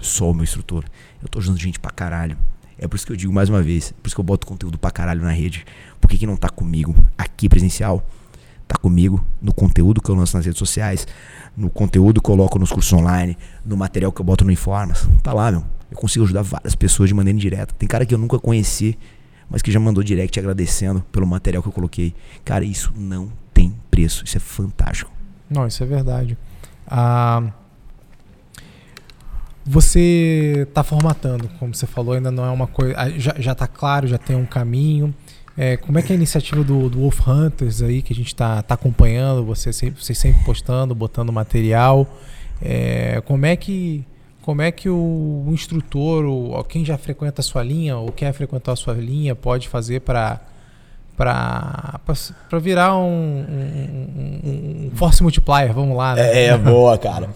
[0.00, 0.84] só o meu instrutor,
[1.20, 2.38] eu tô ajudando gente pra caralho.
[2.78, 4.78] É por isso que eu digo mais uma vez, por isso que eu boto conteúdo
[4.78, 5.66] pra caralho na rede.
[6.00, 8.02] Por que, que não tá comigo aqui presencial?
[8.66, 11.06] Tá comigo no conteúdo que eu lanço nas redes sociais,
[11.56, 15.08] no conteúdo que eu coloco nos cursos online, no material que eu boto no Informas.
[15.22, 15.64] Tá lá, meu.
[15.90, 17.74] Eu consigo ajudar várias pessoas de maneira indireta.
[17.74, 18.96] Tem cara que eu nunca conheci,
[19.50, 22.14] mas que já mandou direct agradecendo pelo material que eu coloquei.
[22.44, 24.24] Cara, isso não tem preço.
[24.24, 25.19] Isso é fantástico.
[25.50, 26.38] Não, isso é verdade.
[26.86, 27.52] Ah,
[29.64, 32.94] você está formatando, como você falou, ainda não é uma coisa.
[32.96, 35.14] Ah, já está claro, já tem um caminho.
[35.56, 38.28] É, como é que é a iniciativa do, do Wolf Hunters aí, que a gente
[38.28, 42.06] está tá acompanhando, você sempre, sempre postando, botando material.
[42.62, 44.04] É, como é que
[44.42, 48.32] como é que o, o instrutor, ou quem já frequenta a sua linha, ou quer
[48.32, 50.40] frequentar a sua linha, pode fazer para
[51.20, 54.40] para virar um, um,
[54.86, 56.14] um, force multiplier, vamos lá.
[56.14, 56.22] Né?
[56.22, 57.28] É, é boa, cara.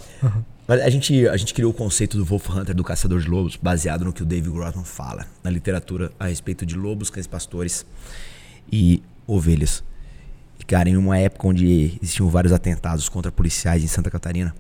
[0.66, 3.58] Mas a gente, a gente criou o conceito do Wolf Hunter, do caçador de lobos,
[3.60, 7.84] baseado no que o David Grossman fala na literatura a respeito de lobos, cães pastores
[8.72, 9.84] e ovelhas.
[10.58, 14.54] E, cara, em uma época onde existiam vários atentados contra policiais em Santa Catarina,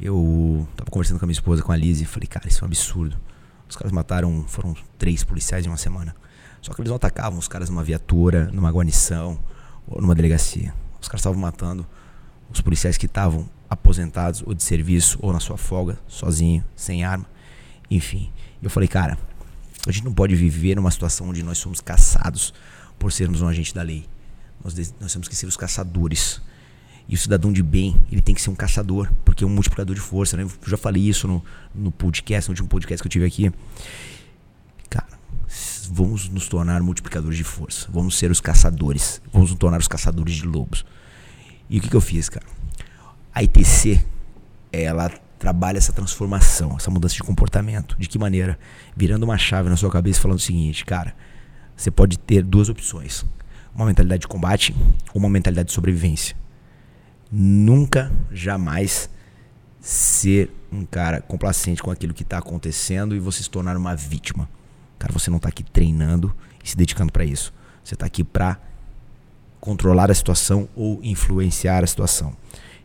[0.00, 2.64] eu tava conversando com a minha esposa, com a Liz, e falei, cara, isso é
[2.64, 3.16] um absurdo.
[3.68, 6.12] Os caras mataram, foram três policiais em uma semana.
[6.62, 9.38] Só que eles não atacavam os caras numa viatura, numa guarnição
[9.86, 10.72] ou numa delegacia.
[11.00, 11.84] Os caras estavam matando
[12.50, 17.26] os policiais que estavam aposentados ou de serviço ou na sua folga, sozinho, sem arma,
[17.90, 18.30] enfim.
[18.62, 19.18] Eu falei, cara,
[19.86, 22.54] a gente não pode viver numa situação onde nós somos caçados
[22.96, 24.06] por sermos um agente da lei.
[24.62, 26.40] Nós, nós temos que ser os caçadores.
[27.08, 29.96] E o cidadão de bem, ele tem que ser um caçador, porque é um multiplicador
[29.96, 30.36] de força.
[30.36, 30.44] Né?
[30.44, 31.44] Eu já falei isso no,
[31.74, 33.52] no podcast, no último podcast que eu tive aqui
[35.92, 37.86] vamos nos tornar multiplicadores de força.
[37.92, 39.20] Vamos ser os caçadores.
[39.30, 40.86] Vamos nos tornar os caçadores de lobos.
[41.68, 42.46] E o que, que eu fiz, cara?
[43.34, 44.02] A ITC,
[44.72, 47.94] ela trabalha essa transformação, essa mudança de comportamento.
[47.98, 48.58] De que maneira?
[48.96, 51.14] Virando uma chave na sua cabeça falando o seguinte, cara,
[51.76, 53.24] você pode ter duas opções.
[53.74, 54.74] Uma mentalidade de combate
[55.12, 56.34] ou uma mentalidade de sobrevivência.
[57.30, 59.10] Nunca, jamais
[59.78, 64.48] ser um cara complacente com aquilo que está acontecendo e você se tornar uma vítima.
[65.02, 67.52] Cara, você não está aqui treinando e se dedicando para isso.
[67.82, 68.56] Você está aqui para
[69.60, 72.36] controlar a situação ou influenciar a situação.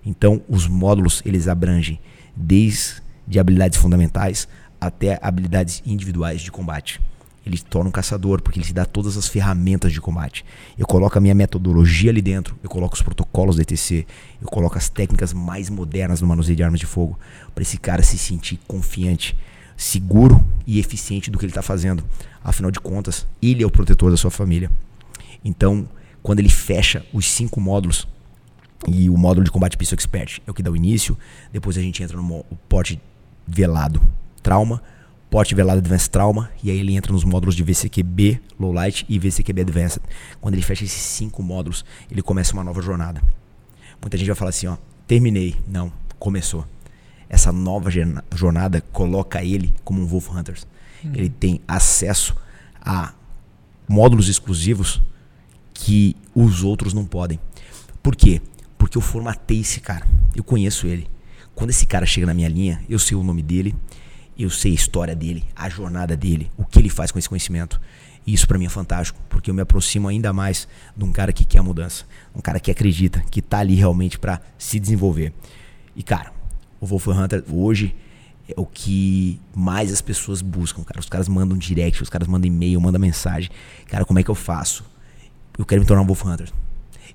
[0.03, 1.99] Então, os módulos eles abrangem
[2.35, 4.47] desde habilidades fundamentais
[4.81, 6.99] até habilidades individuais de combate.
[7.45, 10.43] Ele torna um caçador porque ele te dá todas as ferramentas de combate.
[10.75, 14.07] Eu coloco a minha metodologia ali dentro, eu coloco os protocolos da ETC,
[14.41, 17.19] eu coloco as técnicas mais modernas no manuseio de armas de fogo
[17.53, 19.37] para esse cara se sentir confiante
[19.77, 22.03] seguro e eficiente do que ele está fazendo.
[22.43, 24.71] Afinal de contas, ele é o protetor da sua família.
[25.45, 25.87] Então,
[26.23, 28.07] quando ele fecha os cinco módulos,
[28.87, 31.17] e o módulo de combate Pistol Expert é o que dá o início,
[31.53, 32.99] depois a gente entra no porte
[33.47, 34.01] velado
[34.43, 34.81] trauma,
[35.29, 39.19] porte velado Advanced Trauma, e aí ele entra nos módulos de VCQB Low Light e
[39.19, 40.01] VCQB Advanced.
[40.39, 43.21] Quando ele fecha esses cinco módulos, ele começa uma nova jornada.
[44.01, 45.55] Muita gente vai falar assim, ó, terminei.
[45.67, 46.65] Não, começou
[47.29, 47.89] essa nova
[48.33, 50.67] jornada coloca ele como um Wolf Hunters.
[51.03, 51.11] Hum.
[51.13, 52.35] Ele tem acesso
[52.81, 53.13] a
[53.87, 55.01] módulos exclusivos
[55.73, 57.39] que os outros não podem.
[58.01, 58.41] Por quê?
[58.77, 60.07] Porque eu formatei esse cara.
[60.35, 61.07] Eu conheço ele.
[61.53, 63.75] Quando esse cara chega na minha linha, eu sei o nome dele,
[64.37, 67.81] eu sei a história dele, a jornada dele, o que ele faz com esse conhecimento.
[68.25, 71.33] E isso para mim é fantástico, porque eu me aproximo ainda mais de um cara
[71.33, 75.33] que quer a mudança, um cara que acredita, que tá ali realmente para se desenvolver.
[75.95, 76.31] E cara,
[76.79, 77.95] o Wolf Hunter hoje
[78.47, 80.99] é o que mais as pessoas buscam, cara.
[80.99, 83.49] Os caras mandam direct, os caras mandam e-mail, mandam mensagem.
[83.87, 84.85] Cara, como é que eu faço?
[85.57, 86.49] Eu quero me tornar um Wolf Hunter.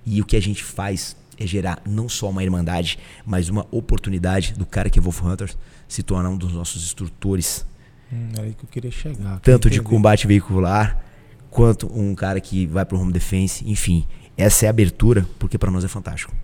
[0.04, 4.54] E o que a gente faz é gerar não só uma irmandade, mas uma oportunidade
[4.54, 5.54] do cara que é Wolf Hunter
[5.88, 7.64] se tornar um dos nossos instrutores.
[8.12, 9.40] Hum, era aí que eu queria chegar.
[9.40, 11.02] Tanto de combate veicular,
[11.50, 14.06] quanto um cara que vai pro home defense, enfim.
[14.36, 16.34] Essa é a abertura, porque para nós é fantástico.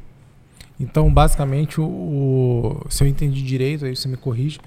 [0.80, 4.60] Então, basicamente, o, o, se eu entendi direito, aí você me corrige,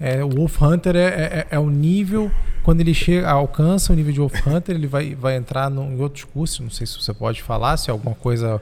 [0.00, 2.30] é, o Wolf Hunter é, é, é, o nível,
[2.64, 6.00] quando ele chega, alcança o nível de Wolf Hunter, ele vai, vai entrar no, em
[6.00, 8.60] outros cursos, não sei se você pode falar, se é alguma coisa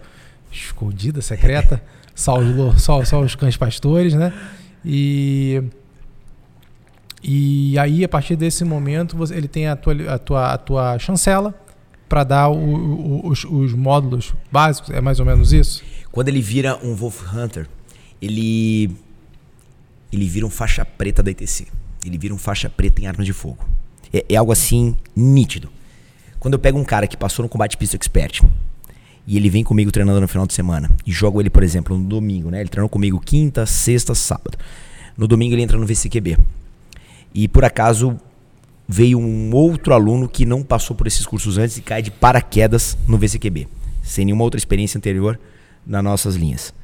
[0.51, 1.83] escondida, secreta,
[2.15, 4.33] só os, só, só os cães pastores, né?
[4.85, 5.63] E,
[7.23, 10.99] e aí, a partir desse momento, você, ele tem a tua, a tua, a tua
[10.99, 11.55] chancela
[12.07, 15.83] para dar o, os, os módulos básicos, é mais ou menos isso?
[16.13, 17.67] Quando ele vira um Wolf Hunter,
[18.21, 18.91] ele
[20.13, 21.67] ele vira um faixa preta da ITC.
[22.05, 23.67] ele vira um faixa preta em armas de fogo.
[24.13, 25.71] É, é algo assim nítido.
[26.39, 28.43] Quando eu pego um cara que passou no combate pista expert
[29.27, 32.05] e ele vem comigo treinando no final de semana e jogo ele, por exemplo, no
[32.05, 32.61] domingo, né?
[32.61, 34.59] Ele treinou comigo quinta, sexta, sábado.
[35.17, 36.37] No domingo ele entra no VCQB.
[37.33, 38.21] E por acaso
[38.87, 42.99] veio um outro aluno que não passou por esses cursos antes e cai de paraquedas
[43.09, 43.67] no VCQB,
[44.03, 45.39] sem nenhuma outra experiência anterior
[45.87, 46.75] nas nossas linhas.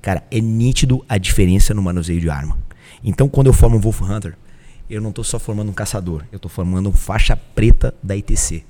[0.00, 2.58] Cara, é nítido a diferença no manuseio de arma.
[3.02, 4.36] Então, quando eu formo um Wolf Hunter,
[4.88, 8.64] eu não estou só formando um caçador, eu estou formando um faixa preta da ITC.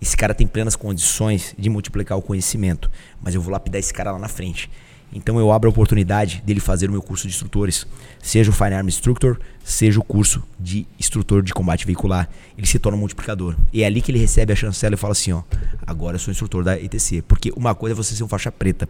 [0.00, 2.90] Esse cara tem plenas condições de multiplicar o conhecimento,
[3.22, 4.68] mas eu vou lapidar esse cara lá na frente.
[5.14, 7.86] Então eu abro a oportunidade dele fazer o meu curso de instrutores,
[8.20, 12.28] seja o Fine Arm Instructor, seja o curso de instrutor de combate veicular.
[12.58, 13.54] Ele se torna um multiplicador.
[13.72, 15.42] E é ali que ele recebe a chancela e fala assim, ó,
[15.86, 17.22] agora eu sou instrutor da ETC.
[17.22, 18.88] Porque uma coisa é você ser um faixa preta,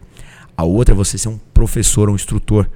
[0.57, 2.67] a outra é você ser um professor, um instrutor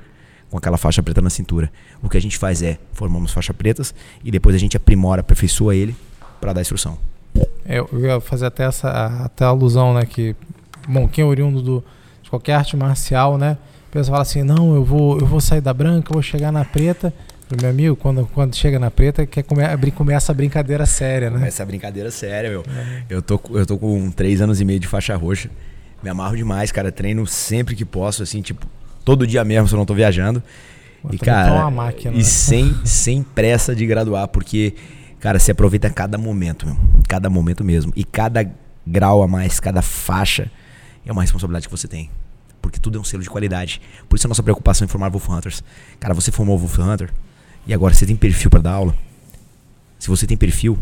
[0.49, 1.71] com aquela faixa preta na cintura.
[2.03, 5.75] O que a gente faz é formamos faixas pretas e depois a gente aprimora, aperfeiçoa
[5.75, 5.95] ele
[6.39, 6.97] para dar instrução.
[7.65, 8.89] É, eu ia fazer até essa
[9.23, 10.35] até a alusão, né, que
[10.87, 11.83] bom, quem é oriundo do,
[12.29, 15.61] de qualquer arte marcial, né, o pessoal fala assim, não, eu vou eu vou sair
[15.61, 17.11] da branca, vou chegar na preta.
[17.59, 19.63] Meu amigo, quando, quando chega na preta, quer come,
[19.95, 21.39] começa a brincadeira séria, né?
[21.39, 22.63] Começa a brincadeira séria, meu.
[22.69, 23.03] É.
[23.09, 25.49] Eu, tô, eu tô com três anos e meio de faixa roxa.
[26.03, 26.91] Me amarro demais, cara.
[26.91, 28.67] Treino sempre que posso, assim, tipo,
[29.03, 30.43] todo dia mesmo se eu não tô viajando.
[31.11, 32.23] e, cara, máquina, e né?
[32.23, 34.75] sem, sem pressa de graduar, porque,
[35.19, 37.91] cara, você aproveita cada momento, meu, cada momento mesmo.
[37.95, 38.47] E cada
[38.85, 40.51] grau a mais, cada faixa
[41.05, 42.09] é uma responsabilidade que você tem.
[42.61, 43.81] Porque tudo é um selo de qualidade.
[44.07, 45.63] Por isso a nossa preocupação em formar Wolf Hunters.
[45.99, 47.13] Cara, você formou Wolf Hunter
[47.65, 48.95] e agora você tem perfil para dar aula.
[49.97, 50.77] Se você tem perfil,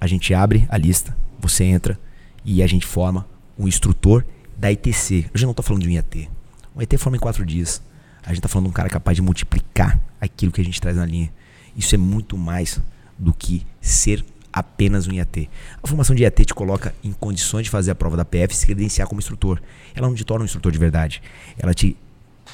[0.00, 1.98] a gente abre a lista, você entra
[2.44, 3.26] e a gente forma
[3.58, 4.24] um instrutor
[4.56, 5.30] da ITC.
[5.32, 6.30] Eu já não estou falando de um IAT.
[6.74, 7.82] Um ET forma em quatro dias.
[8.22, 10.96] A gente tá falando de um cara capaz de multiplicar aquilo que a gente traz
[10.96, 11.32] na linha.
[11.76, 12.80] Isso é muito mais
[13.18, 15.48] do que ser apenas um IAT.
[15.82, 18.56] A formação de IAT te coloca em condições de fazer a prova da PF e
[18.56, 19.60] se credenciar como instrutor.
[19.94, 21.22] Ela não te torna um instrutor de verdade.
[21.58, 21.96] Ela te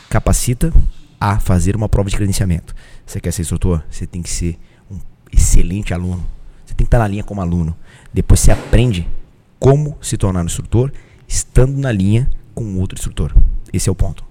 [0.08, 0.72] capacita
[1.20, 2.74] a fazer uma prova de credenciamento.
[3.06, 3.82] Você quer ser instrutor?
[3.90, 4.58] Você tem que ser
[4.90, 4.98] um
[5.32, 6.24] excelente aluno.
[6.64, 7.76] Você tem que estar na linha como aluno.
[8.12, 9.08] Depois você aprende
[9.58, 10.92] como se tornar um instrutor
[11.26, 13.34] estando na linha com outro instrutor.
[13.72, 14.25] Esse é o ponto.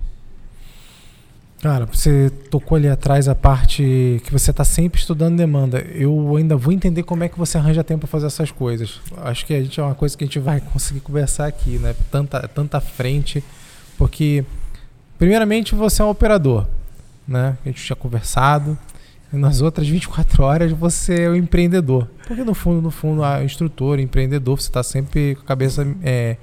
[1.61, 5.79] Cara, você tocou ali atrás a parte que você está sempre estudando demanda.
[5.79, 9.01] Eu ainda vou entender como é que você arranja tempo para fazer essas coisas.
[9.17, 11.95] Acho que a gente é uma coisa que a gente vai conseguir conversar aqui, né?
[12.11, 13.43] Tanta, tanta frente,
[13.97, 14.45] porque
[15.17, 16.67] primeiramente você é um operador,
[17.27, 17.57] né?
[17.65, 18.77] A gente tinha conversado.
[19.33, 22.07] E nas outras 24 horas você é o um empreendedor.
[22.27, 26.37] Porque no fundo, no fundo, a instrutor, empreendedor, você está sempre com a cabeça é,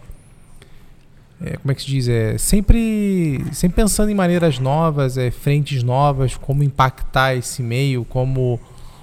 [1.45, 2.09] é, como é que se diz?
[2.09, 8.61] É, sempre, sempre pensando em maneiras novas, é, frentes novas, como impactar esse meio, como,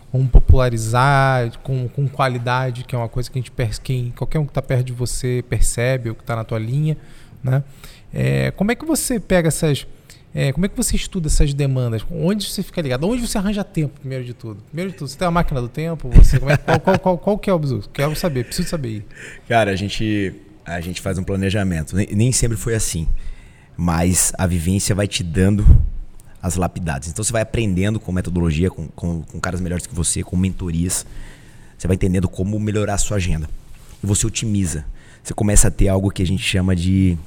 [0.10, 3.52] como popularizar com, com qualidade, que é uma coisa que a gente
[3.84, 6.98] quem, qualquer um que está perto de você percebe, ou que está na tua linha.
[7.44, 7.62] Né?
[8.14, 9.86] É, como é que você pega essas.
[10.34, 12.06] É, como é que você estuda essas demandas?
[12.10, 13.06] Onde você fica ligado?
[13.06, 14.62] Onde você arranja tempo, primeiro de tudo?
[14.68, 16.08] Primeiro de tudo, você tem a máquina do tempo?
[16.10, 17.60] Você, é, qual, qual, qual, qual, que é o
[17.92, 19.06] Quero saber, preciso saber.
[19.48, 20.36] Cara, a gente
[20.70, 21.96] a gente faz um planejamento.
[21.96, 23.08] Nem, nem sempre foi assim.
[23.76, 25.66] Mas a vivência vai te dando
[26.42, 27.10] as lapidadas.
[27.10, 31.06] Então você vai aprendendo com metodologia, com, com, com caras melhores que você, com mentorias.
[31.78, 33.50] Você vai entendendo como melhorar a sua agenda.
[34.04, 34.86] E você otimiza.
[35.24, 37.18] Você começa a ter algo que a gente chama de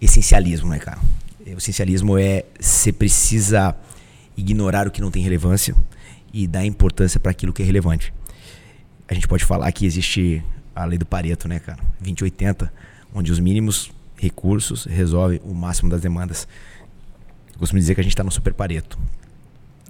[0.00, 1.00] essencialismo, né, cara?
[1.46, 3.74] O essencialismo é você precisa
[4.36, 5.74] ignorar o que não tem relevância
[6.32, 8.12] e dar importância para aquilo que é relevante.
[9.08, 10.42] A gente pode falar que existe
[10.82, 11.78] a lei do Pareto, né, cara?
[12.00, 12.72] 2080,
[13.14, 16.46] onde os mínimos recursos resolvem o máximo das demandas.
[17.52, 18.98] Eu costumo dizer que a gente está no super Pareto.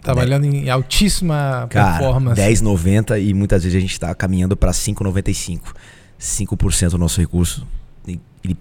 [0.03, 2.41] Trabalhando em altíssima cara, performance.
[2.41, 5.75] 10,90 e muitas vezes a gente está caminhando para 5,95.
[6.19, 7.67] 5% do nosso recurso,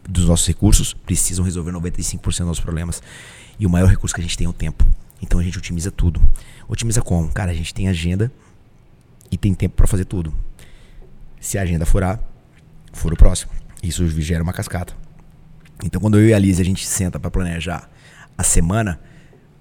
[0.08, 3.02] dos nossos recursos precisam resolver 95% dos nossos problemas.
[3.60, 4.86] E o maior recurso que a gente tem é o tempo.
[5.22, 6.22] Então a gente otimiza tudo.
[6.68, 7.30] Otimiza como?
[7.30, 8.32] Cara, a gente tem agenda
[9.32, 10.34] e tem tempo para fazer tudo.
[11.39, 12.19] Se a agenda furar,
[12.91, 13.52] fura o próximo.
[13.82, 14.93] Isso gera uma cascata.
[15.84, 17.89] Então, quando eu e a Liz a gente senta para planejar
[18.38, 18.99] a semana,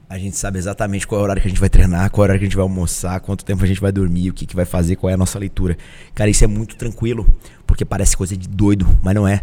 [0.08, 2.24] a gente sabe exatamente qual é o horário que a gente vai treinar, qual é
[2.24, 4.46] o horário que a gente vai almoçar, quanto tempo a gente vai dormir, o que,
[4.46, 5.76] que vai fazer, qual é a nossa leitura.
[6.14, 7.26] Cara, isso é muito tranquilo,
[7.66, 9.42] porque parece coisa de doido, mas não é.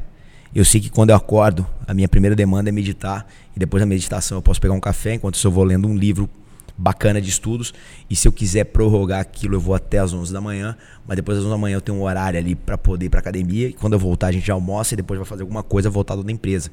[0.54, 3.86] Eu sei que quando eu acordo, a minha primeira demanda é meditar, e depois da
[3.86, 6.30] meditação eu posso pegar um café, enquanto eu vou lendo um livro
[6.78, 7.74] bacana de estudos.
[8.10, 10.78] E se eu quiser prorrogar aquilo, eu vou até as 11 da manhã.
[11.08, 13.20] Mas depois das 11 da manhã eu tenho um horário ali para poder ir para
[13.20, 13.68] academia.
[13.68, 16.24] E quando eu voltar, a gente já almoça e depois vai fazer alguma coisa voltada
[16.24, 16.70] da empresa.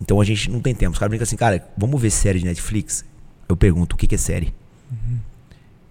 [0.00, 0.92] Então a gente não tem tempo.
[0.92, 3.04] Os caras brincam assim, cara, vamos ver série de Netflix?
[3.48, 4.54] Eu pergunto, o que, que é série?
[4.90, 5.18] Uhum.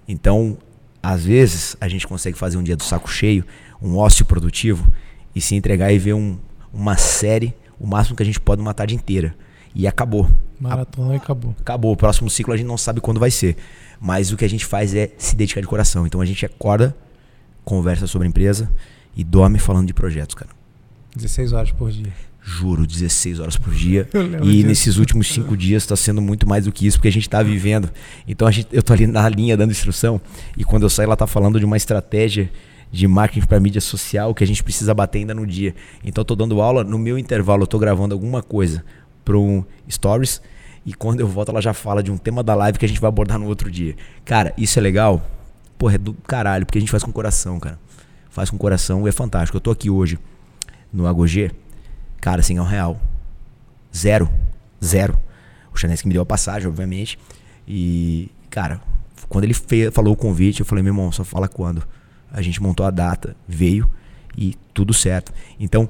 [0.07, 0.57] Então
[1.05, 3.45] às vezes a gente consegue fazer um dia do saco cheio,
[3.79, 4.91] um ócio produtivo,
[5.35, 6.35] e se entregar e ver um,
[6.73, 9.35] uma série, o máximo que a gente pode uma tarde inteira.
[9.75, 10.27] E acabou.
[10.59, 11.55] Maratona e acabou.
[11.59, 11.91] Acabou.
[11.93, 13.57] O próximo ciclo a gente não sabe quando vai ser.
[13.99, 16.05] Mas o que a gente faz é se dedicar de coração.
[16.05, 16.95] Então a gente acorda,
[17.63, 18.69] conversa sobre a empresa
[19.15, 20.51] e dorme falando de projetos, cara.
[21.15, 22.11] 16 horas por dia.
[22.41, 24.07] Juro, 16 horas por dia.
[24.13, 24.67] E disso.
[24.67, 27.41] nesses últimos cinco dias está sendo muito mais do que isso, porque a gente está
[27.41, 27.89] vivendo.
[28.27, 30.21] Então a gente, eu tô ali na linha dando instrução,
[30.55, 32.51] e quando eu saio, ela tá falando de uma estratégia
[32.91, 35.73] de marketing para mídia social que a gente precisa bater ainda no dia.
[36.03, 38.83] Então eu tô dando aula, no meu intervalo eu tô gravando alguma coisa
[39.25, 40.41] para um stories,
[40.85, 43.01] e quando eu volto ela já fala de um tema da live que a gente
[43.01, 43.95] vai abordar no outro dia.
[44.23, 45.21] Cara, isso é legal?
[45.77, 47.79] Porra, é do caralho, porque a gente faz com coração, cara.
[48.29, 49.57] Faz com coração é fantástico.
[49.57, 50.19] Eu tô aqui hoje
[50.93, 51.51] no Agogê,
[52.21, 52.99] cara, sem um real.
[53.95, 54.29] Zero.
[54.83, 55.17] Zero.
[55.73, 57.17] O Chanés que me deu a passagem, obviamente.
[57.67, 58.79] E, cara,
[59.27, 61.83] quando ele fe- falou o convite, eu falei, meu irmão, só fala quando.
[62.31, 63.89] A gente montou a data, veio
[64.37, 65.33] e tudo certo.
[65.59, 65.89] Então,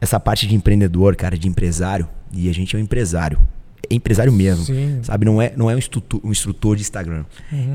[0.00, 3.38] essa parte de empreendedor, cara, de empresário, e a gente é um empresário.
[3.90, 4.64] É empresário mesmo.
[4.64, 5.00] Sim.
[5.02, 7.24] Sabe, não é, não é um, instrutor, um instrutor de Instagram.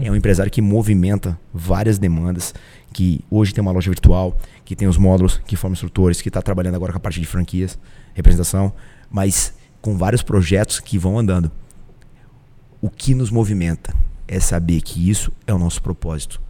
[0.02, 2.54] É um empresário que movimenta várias demandas,
[2.92, 6.42] que hoje tem uma loja virtual, que tem os módulos, que forma instrutores, que está
[6.42, 7.80] trabalhando agora com a parte de franquias,
[8.14, 8.72] representação,
[9.10, 11.52] mas com vários projetos que vão andando.
[12.80, 13.96] O que nos movimenta
[14.28, 16.42] é saber que isso é o nosso propósito.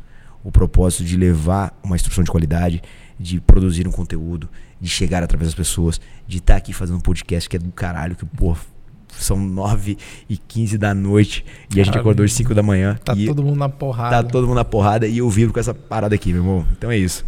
[0.43, 2.81] O propósito de levar uma instrução de qualidade,
[3.19, 4.49] de produzir um conteúdo,
[4.83, 8.17] de chegar através das pessoas, de estar aqui fazendo um podcast que é do caralho,
[8.17, 8.53] que, pô,
[9.17, 9.97] são 9
[10.29, 12.99] e 15 da noite e a gente acordou às 5 da manhã.
[13.01, 14.21] Tá todo mundo na porrada.
[14.21, 16.67] tá todo mundo na porrada e eu vibro com essa parada aqui, meu irmão.
[16.73, 17.25] Então é isso.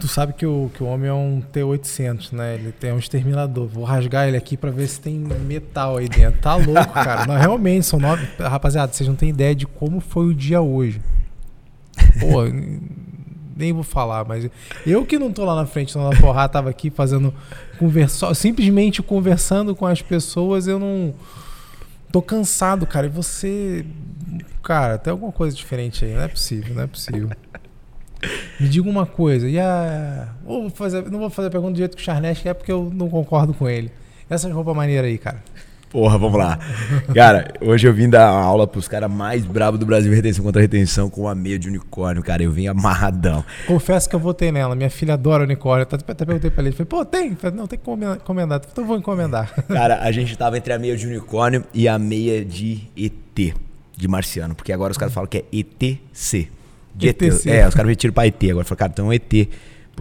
[0.00, 2.54] Tu sabe que o, que o homem é um T-800, né?
[2.54, 3.66] Ele tem um exterminador.
[3.66, 6.40] Vou rasgar ele aqui pra ver se tem metal aí dentro.
[6.40, 7.26] Tá louco, cara.
[7.26, 8.26] Não, realmente, são nove.
[8.38, 11.00] Rapaziada, vocês não têm ideia de como foi o dia hoje.
[12.20, 12.44] Pô,
[13.56, 14.48] nem vou falar, mas
[14.86, 17.32] eu que não tô lá na frente, tô na porrada, tava aqui fazendo.
[17.78, 21.14] Conversa, simplesmente conversando com as pessoas, eu não.
[22.10, 23.06] Tô cansado, cara.
[23.06, 23.84] E você.
[24.62, 26.14] Cara, tem alguma coisa diferente aí.
[26.14, 27.30] Não é possível, não é possível.
[28.60, 30.28] Me diga uma coisa, e a.
[30.44, 32.90] Vou fazer, não vou fazer a pergunta do jeito que o Charles quer, porque eu
[32.94, 33.90] não concordo com ele.
[34.30, 35.42] Essas roupas maneiras aí, cara.
[35.92, 36.58] Porra, vamos lá.
[37.14, 41.10] Cara, hoje eu vim dar aula pros caras mais bravos do Brasil, retenção contra retenção,
[41.10, 42.42] com a meia de unicórnio, cara.
[42.42, 43.44] Eu vim amarradão.
[43.66, 44.74] Confesso que eu votei nela.
[44.74, 45.82] Minha filha adora unicórnio.
[45.82, 46.72] Até, até perguntei pra ele.
[46.72, 47.36] Falei, pô, tem?
[47.36, 48.62] Falei, não, tem que encomendar.
[48.72, 49.52] Então eu vou encomendar.
[49.68, 53.54] Cara, a gente tava entre a meia de unicórnio e a meia de ET,
[53.94, 54.54] de marciano.
[54.54, 56.48] Porque agora os caras falam que é ETC.
[56.94, 57.20] De ET.
[57.20, 57.50] ETC.
[57.50, 58.42] É, os caras retiram pra ET.
[58.50, 59.48] Agora falam, cara, então é um ET.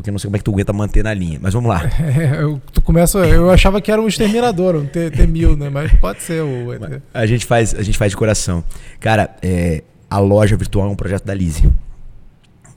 [0.02, 1.38] Porque eu não sei como é que tu aguenta manter na linha.
[1.40, 1.84] Mas vamos lá.
[2.02, 5.70] É, eu, tu começa, eu achava que era um exterminador, um T- T-1000, né?
[5.70, 6.70] Mas pode ser o.
[7.14, 8.64] A gente faz, a gente faz de coração.
[9.00, 11.72] Cara, é, a loja virtual é um projeto da Lise.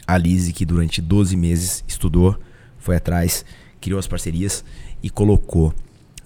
[0.07, 2.39] A Lise, que durante 12 meses estudou,
[2.79, 3.45] foi atrás,
[3.81, 4.63] criou as parcerias
[5.03, 5.73] e colocou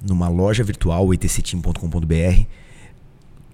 [0.02, 2.42] numa loja virtual, o etcteam.com.br,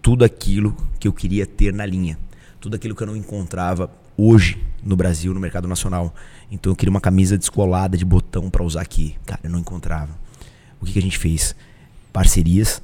[0.01, 2.19] tudo aquilo que eu queria ter na linha.
[2.59, 6.15] Tudo aquilo que eu não encontrava hoje no Brasil, no mercado nacional.
[6.51, 9.17] Então eu queria uma camisa descolada de botão para usar aqui.
[9.25, 10.13] Cara, eu não encontrava.
[10.81, 11.55] O que, que a gente fez?
[12.13, 12.83] Parcerias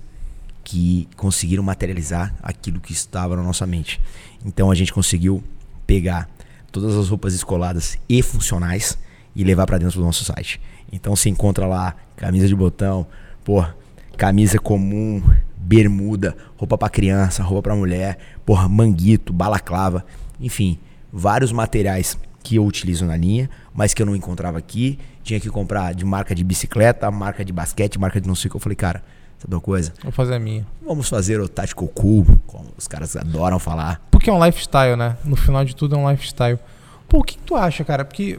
[0.64, 4.00] que conseguiram materializar aquilo que estava na nossa mente.
[4.44, 5.42] Então a gente conseguiu
[5.86, 6.28] pegar
[6.70, 8.96] todas as roupas descoladas e funcionais
[9.34, 10.60] e levar para dentro do nosso site.
[10.92, 13.06] Então você encontra lá camisa de botão,
[13.44, 13.76] porra,
[14.16, 15.22] camisa comum,
[15.56, 20.04] bermuda, roupa para criança, roupa para mulher, porra, manguito, balaclava,
[20.40, 20.78] enfim,
[21.12, 24.98] vários materiais que eu utilizo na linha, mas que eu não encontrava aqui.
[25.22, 28.50] Tinha que comprar de marca de bicicleta, marca de basquete, marca de não sei o
[28.50, 28.56] que.
[28.56, 29.02] Eu falei, cara,
[29.38, 29.92] sabe uma coisa?
[30.02, 30.66] Vou fazer a minha.
[30.82, 34.00] Vamos fazer o Tactical Cool, como os caras adoram falar.
[34.10, 35.16] Porque é um lifestyle, né?
[35.24, 36.58] No final de tudo é um lifestyle.
[37.08, 38.04] Pô, o que, que tu acha, cara?
[38.04, 38.38] Porque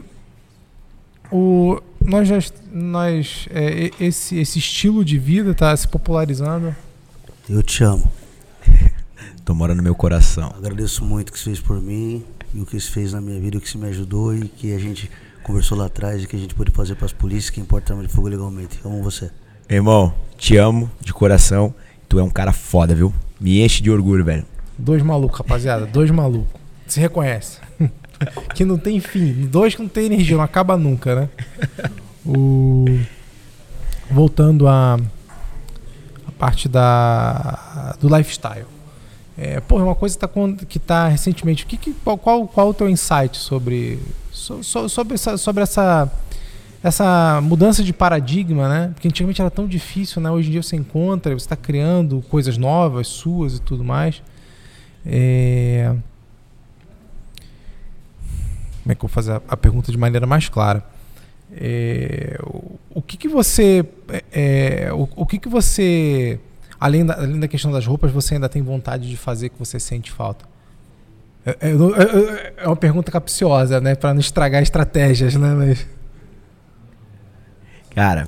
[1.30, 2.38] o, nós já,
[2.72, 6.74] nós, é, esse, esse estilo de vida tá se popularizando.
[7.48, 8.10] Eu te amo.
[9.44, 10.52] Tô morando no meu coração.
[10.56, 12.24] Agradeço muito o que você fez por mim
[12.54, 14.74] e o que você fez na minha vida, o que você me ajudou e que
[14.74, 15.10] a gente
[15.42, 18.08] conversou lá atrás e que a gente pôde fazer para as polícias que importa de
[18.08, 18.78] fogo legalmente.
[18.84, 19.30] Amo você.
[19.68, 21.74] Irmão, te amo de coração.
[22.08, 23.12] Tu é um cara foda, viu?
[23.40, 24.44] Me enche de orgulho, velho.
[24.76, 25.86] Dois malucos, rapaziada.
[25.86, 26.60] Dois malucos.
[26.86, 27.58] Se reconhece.
[28.54, 29.46] que não tem fim.
[29.46, 31.28] Dois que não tem energia, não acaba nunca, né?
[32.24, 32.84] O...
[34.10, 34.94] Voltando a,
[36.26, 38.66] a parte da, do lifestyle.
[39.36, 41.64] É, porra, uma coisa que tá, con- que tá recentemente.
[41.66, 43.98] Que, que- qual, qual, qual o teu insight sobre,
[44.30, 46.10] so- so- sobre, essa, sobre essa,
[46.82, 48.90] essa mudança de paradigma, né?
[48.94, 50.30] Porque antigamente era tão difícil, né?
[50.30, 54.22] Hoje em dia você encontra, você está criando coisas novas, suas e tudo mais.
[55.04, 55.94] É...
[58.82, 60.84] como é que eu vou fazer a, a pergunta de maneira mais clara?
[61.54, 63.84] É, o, o, que, que você.
[64.08, 66.40] É, é, o, o, que, que você.
[66.82, 69.78] Além da, além da questão das roupas, você ainda tem vontade de fazer que você
[69.78, 70.44] sente falta?
[71.46, 73.94] É, é, é, é uma pergunta capciosa, né?
[73.94, 75.54] Para não estragar estratégias, né?
[75.54, 75.86] Mas...
[77.94, 78.26] Cara.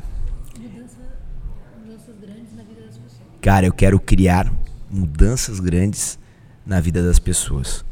[3.42, 4.52] Cara, eu quero criar
[4.88, 6.16] mudanças grandes
[6.64, 7.84] na vida das pessoas.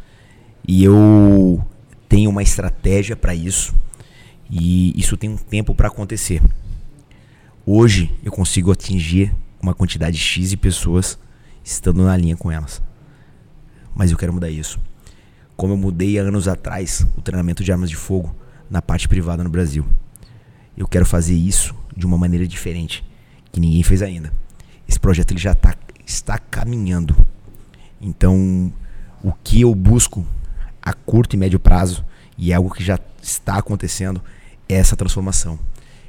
[0.67, 1.61] E eu
[2.09, 3.75] tenho uma estratégia para isso.
[4.49, 6.41] E isso tem um tempo para acontecer.
[7.67, 11.17] Hoje eu consigo atingir uma quantidade X de pessoas
[11.65, 12.83] estando na linha com elas.
[13.95, 14.81] Mas eu quero mudar isso.
[15.57, 18.35] Como eu mudei há anos atrás o treinamento de armas de fogo
[18.69, 19.87] na parte privada no Brasil.
[20.77, 23.05] Eu quero fazer isso de uma maneira diferente,
[23.53, 24.33] que ninguém fez ainda.
[24.89, 25.75] Esse projeto ele já tá,
[26.07, 27.15] está caminhando.
[28.01, 28.73] Então,
[29.23, 30.27] o que eu busco
[30.81, 32.05] a curto e médio prazo,
[32.37, 34.21] e é algo que já está acontecendo,
[34.69, 35.59] essa transformação.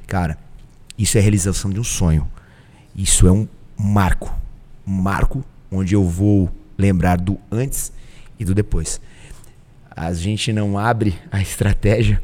[0.06, 0.38] Cara,
[0.98, 2.26] isso é a realização de um sonho.
[2.94, 4.34] Isso é um marco.
[4.86, 7.92] Um marco onde eu vou lembrar do antes
[8.38, 9.00] e do depois.
[9.90, 12.20] A gente não abre a estratégia.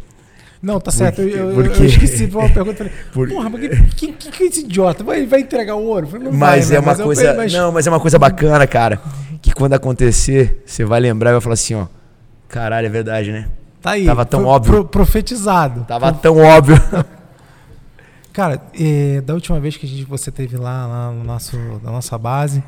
[0.62, 1.22] Não, tá certo.
[1.22, 1.82] Porque, eu, eu, porque...
[1.82, 2.76] eu esqueci de uma pergunta.
[2.76, 3.28] Falei, Por...
[3.28, 3.60] Porra, mas
[3.94, 5.02] quem, quem, que é esse idiota?
[5.02, 6.06] Vai, vai entregar o ouro?
[6.06, 6.86] Falei, mas vai, é né?
[6.86, 7.34] uma mas coisa.
[7.34, 7.52] mas...
[7.52, 9.00] Não, mas é uma coisa bacana, cara.
[9.40, 11.86] Que quando acontecer, você vai lembrar e vai falar assim, ó.
[12.48, 13.48] Caralho, é verdade, né?
[13.80, 14.04] Tá aí.
[14.04, 14.72] Tava tão óbvio.
[14.72, 15.84] Pro, profetizado.
[15.88, 16.76] Tava tão óbvio.
[18.33, 21.91] Cara, é, da última vez que a gente, você teve lá, lá no nosso, na
[21.91, 22.62] nossa base,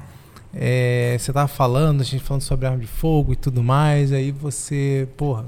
[0.52, 4.30] é, você tava falando, a gente falando sobre arma de fogo e tudo mais, aí
[4.30, 5.46] você, porra,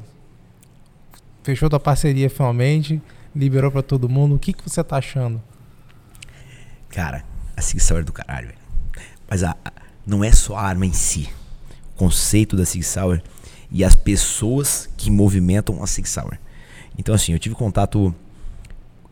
[1.43, 3.03] fechou tua parceria finalmente,
[3.35, 4.37] liberou para todo mundo.
[4.37, 5.43] O que, que você tá achando?
[6.89, 7.25] Cara,
[7.57, 8.59] a Sauer é do caralho, velho.
[9.29, 9.73] Mas a, a,
[10.07, 11.29] não é só a arma em si.
[11.95, 13.23] O conceito da Sig Sauer
[13.71, 16.41] e as pessoas que movimentam a Sig Sauer.
[16.97, 18.15] Então, assim, eu tive contato.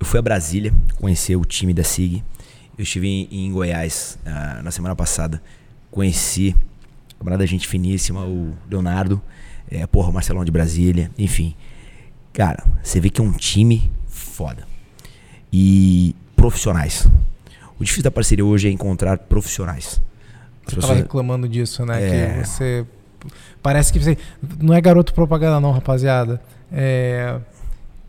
[0.03, 2.25] Eu fui a Brasília conhecer o time da Sig.
[2.77, 5.41] Eu estive em, em Goiás uh, na semana passada.
[5.93, 6.57] Conheci
[7.21, 9.23] camarada gente finíssima, o Leonardo,
[9.71, 11.55] é, porra, o Marcelão de Brasília, enfim.
[12.33, 14.67] Cara, você vê que é um time foda.
[15.53, 17.07] E profissionais.
[17.79, 20.03] O difícil da parceria hoje é encontrar profissionais.
[20.67, 20.99] Você pessoas...
[20.99, 22.03] reclamando disso, né?
[22.03, 22.41] É...
[22.41, 22.87] Que você
[23.63, 24.19] Parece que você.
[24.61, 26.43] Não é garoto propaganda, não, rapaziada.
[26.73, 27.39] É,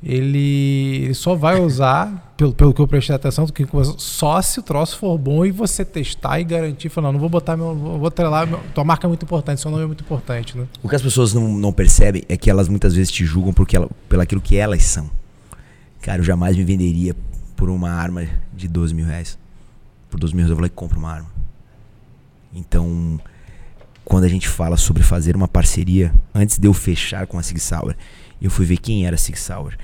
[0.05, 3.65] ele, ele só vai usar, pelo, pelo que eu prestei atenção, que
[3.97, 7.29] só se o troço for bom e você testar e garantir, falar, não, não vou
[7.29, 7.73] botar meu.
[7.73, 10.67] Vou trelar, meu, tua marca é muito importante, seu nome é muito importante, né?
[10.81, 13.77] O que as pessoas não, não percebem é que elas muitas vezes te julgam porque
[13.77, 15.09] ela, pelo aquilo que elas são.
[16.01, 17.15] Cara, eu jamais me venderia
[17.55, 19.37] por uma arma de 12 mil reais.
[20.09, 21.31] Por 12 mil reais eu vou lá e compro uma arma.
[22.53, 23.19] Então,
[24.03, 27.57] quando a gente fala sobre fazer uma parceria, antes de eu fechar com a Sig
[27.57, 27.95] Sauer,
[28.41, 29.77] eu fui ver quem era a Sig Sauer,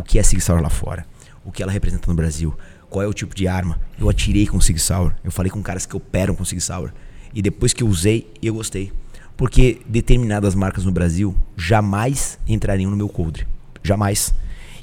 [0.00, 1.06] o que é Sig Sauer lá fora,
[1.44, 2.56] o que ela representa no Brasil,
[2.88, 3.78] qual é o tipo de arma.
[3.98, 6.92] Eu atirei com Sig Sauer, eu falei com caras que operam com Sig Sauer,
[7.34, 8.92] e depois que eu usei, eu gostei.
[9.36, 13.46] Porque determinadas marcas no Brasil jamais entrariam no meu coldre.
[13.82, 14.34] Jamais.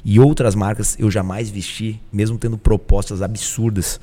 [0.04, 4.00] E outras marcas eu jamais vesti, mesmo tendo propostas absurdas,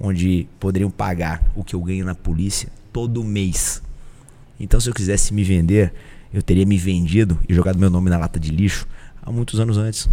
[0.00, 3.82] onde poderiam pagar o que eu ganho na polícia todo mês.
[4.60, 5.92] Então, se eu quisesse me vender,
[6.32, 8.86] eu teria me vendido e jogado meu nome na lata de lixo
[9.22, 10.08] há muitos anos antes.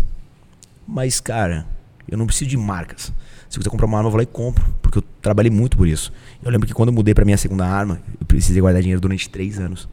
[0.92, 1.68] Mas, cara,
[2.08, 3.14] eu não preciso de marcas.
[3.48, 5.78] Se eu quiser comprar uma arma, eu vou lá e compro, porque eu trabalhei muito
[5.78, 6.12] por isso.
[6.42, 9.30] Eu lembro que quando eu mudei para minha segunda arma, eu precisei guardar dinheiro durante
[9.30, 9.88] três anos.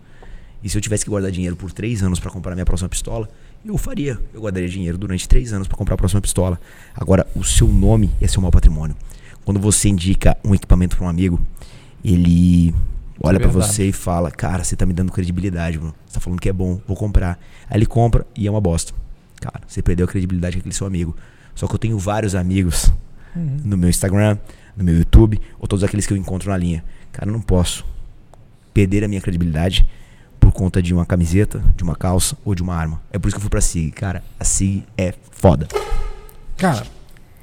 [0.62, 2.88] E se eu tivesse que guardar dinheiro por três anos para comprar a minha próxima
[2.88, 3.28] pistola,
[3.62, 4.18] eu faria.
[4.32, 6.58] Eu guardaria dinheiro durante três anos para comprar a próxima pistola.
[6.94, 8.96] Agora, o seu nome é seu mau patrimônio.
[9.44, 11.38] Quando você indica um equipamento para um amigo,
[12.02, 12.74] ele
[13.22, 15.94] olha para você e fala: Cara, você tá me dando credibilidade, mano.
[16.06, 17.38] Você tá falando que é bom, vou comprar.
[17.68, 18.94] Aí ele compra e é uma bosta.
[19.40, 21.16] Cara, você perdeu a credibilidade com aquele seu amigo.
[21.54, 22.90] Só que eu tenho vários amigos
[23.34, 23.60] uhum.
[23.64, 24.38] no meu Instagram,
[24.76, 26.84] no meu YouTube, ou todos aqueles que eu encontro na linha.
[27.12, 27.84] Cara, eu não posso
[28.74, 29.86] perder a minha credibilidade
[30.38, 33.00] por conta de uma camiseta, de uma calça ou de uma arma.
[33.12, 33.90] É por isso que eu fui pra SIG.
[33.92, 35.66] Cara, a SIG é foda.
[36.56, 36.86] Cara,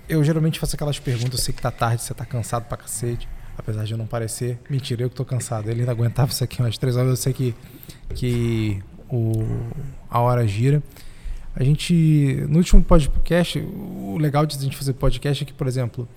[0.07, 3.27] eu geralmente faço aquelas perguntas, eu sei que tá tarde, você tá cansado pra cacete
[3.57, 4.59] apesar de eu não parecer.
[4.69, 5.69] Mentira, eu que tô cansado.
[5.69, 7.09] Ele ainda aguentava isso aqui umas três horas.
[7.09, 7.55] Eu sei que,
[8.13, 9.45] que o,
[10.09, 10.81] a hora gira.
[11.55, 15.67] A gente, no último podcast, o legal de a gente fazer podcast é que, por
[15.67, 16.07] exemplo,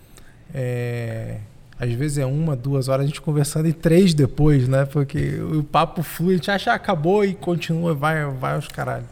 [0.54, 1.38] é,
[1.78, 4.86] às vezes é uma, duas horas a gente conversando e três depois, né?
[4.86, 9.04] Porque o papo flui, a gente acha que acabou e continua, vai, vai aos caralho.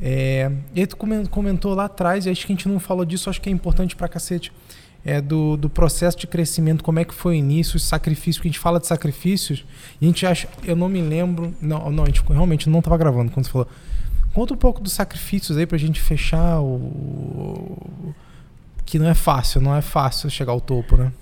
[0.00, 3.28] É, e aí tu comentou lá atrás, e acho que a gente não falou disso,
[3.28, 4.50] acho que é importante pra cacete
[5.04, 8.48] é, do, do processo de crescimento, como é que foi o início, os sacrifícios, que
[8.48, 9.64] a gente fala de sacrifícios,
[10.00, 12.96] e a gente acha, eu não me lembro, não, não a gente realmente não estava
[12.96, 13.68] gravando quando você falou,
[14.32, 18.14] Conta um pouco dos sacrifícios aí pra gente fechar o.
[18.86, 21.12] Que não é fácil, não é fácil chegar ao topo, né?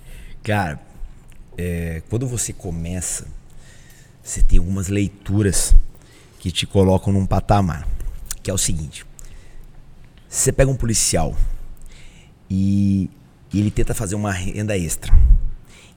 [0.41, 0.79] Cara,
[1.57, 3.27] é, quando você começa,
[4.23, 5.75] você tem algumas leituras
[6.39, 7.85] que te colocam num patamar.
[8.41, 9.05] Que é o seguinte:
[10.27, 11.35] você pega um policial
[12.49, 13.09] e,
[13.51, 15.13] e ele tenta fazer uma renda extra.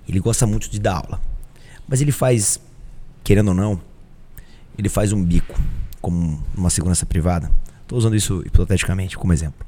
[0.09, 1.21] Ele gosta muito de dar aula.
[1.87, 2.61] Mas ele faz,
[3.23, 3.81] querendo ou não,
[4.77, 5.59] ele faz um bico
[6.05, 7.51] como uma segurança privada.
[7.81, 9.67] Estou usando isso hipoteticamente como exemplo.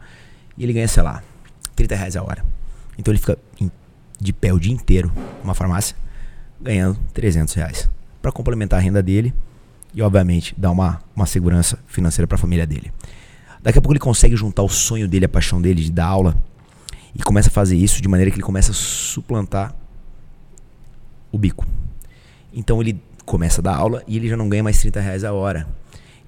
[0.58, 1.22] E ele ganha, sei lá,
[1.74, 2.44] 30 reais a hora.
[2.98, 3.38] Então ele fica
[4.20, 5.10] de pé o dia inteiro
[5.42, 5.96] numa farmácia
[6.60, 9.32] ganhando 300 reais para complementar a renda dele
[9.94, 12.92] e, obviamente, dar uma, uma segurança financeira para a família dele.
[13.62, 16.36] Daqui a pouco ele consegue juntar o sonho dele, a paixão dele de dar aula
[17.14, 19.74] e começa a fazer isso de maneira que ele começa a suplantar
[21.32, 21.66] o bico.
[22.52, 25.32] Então ele começa a dar aula e ele já não ganha mais 30 reais a
[25.32, 25.66] hora.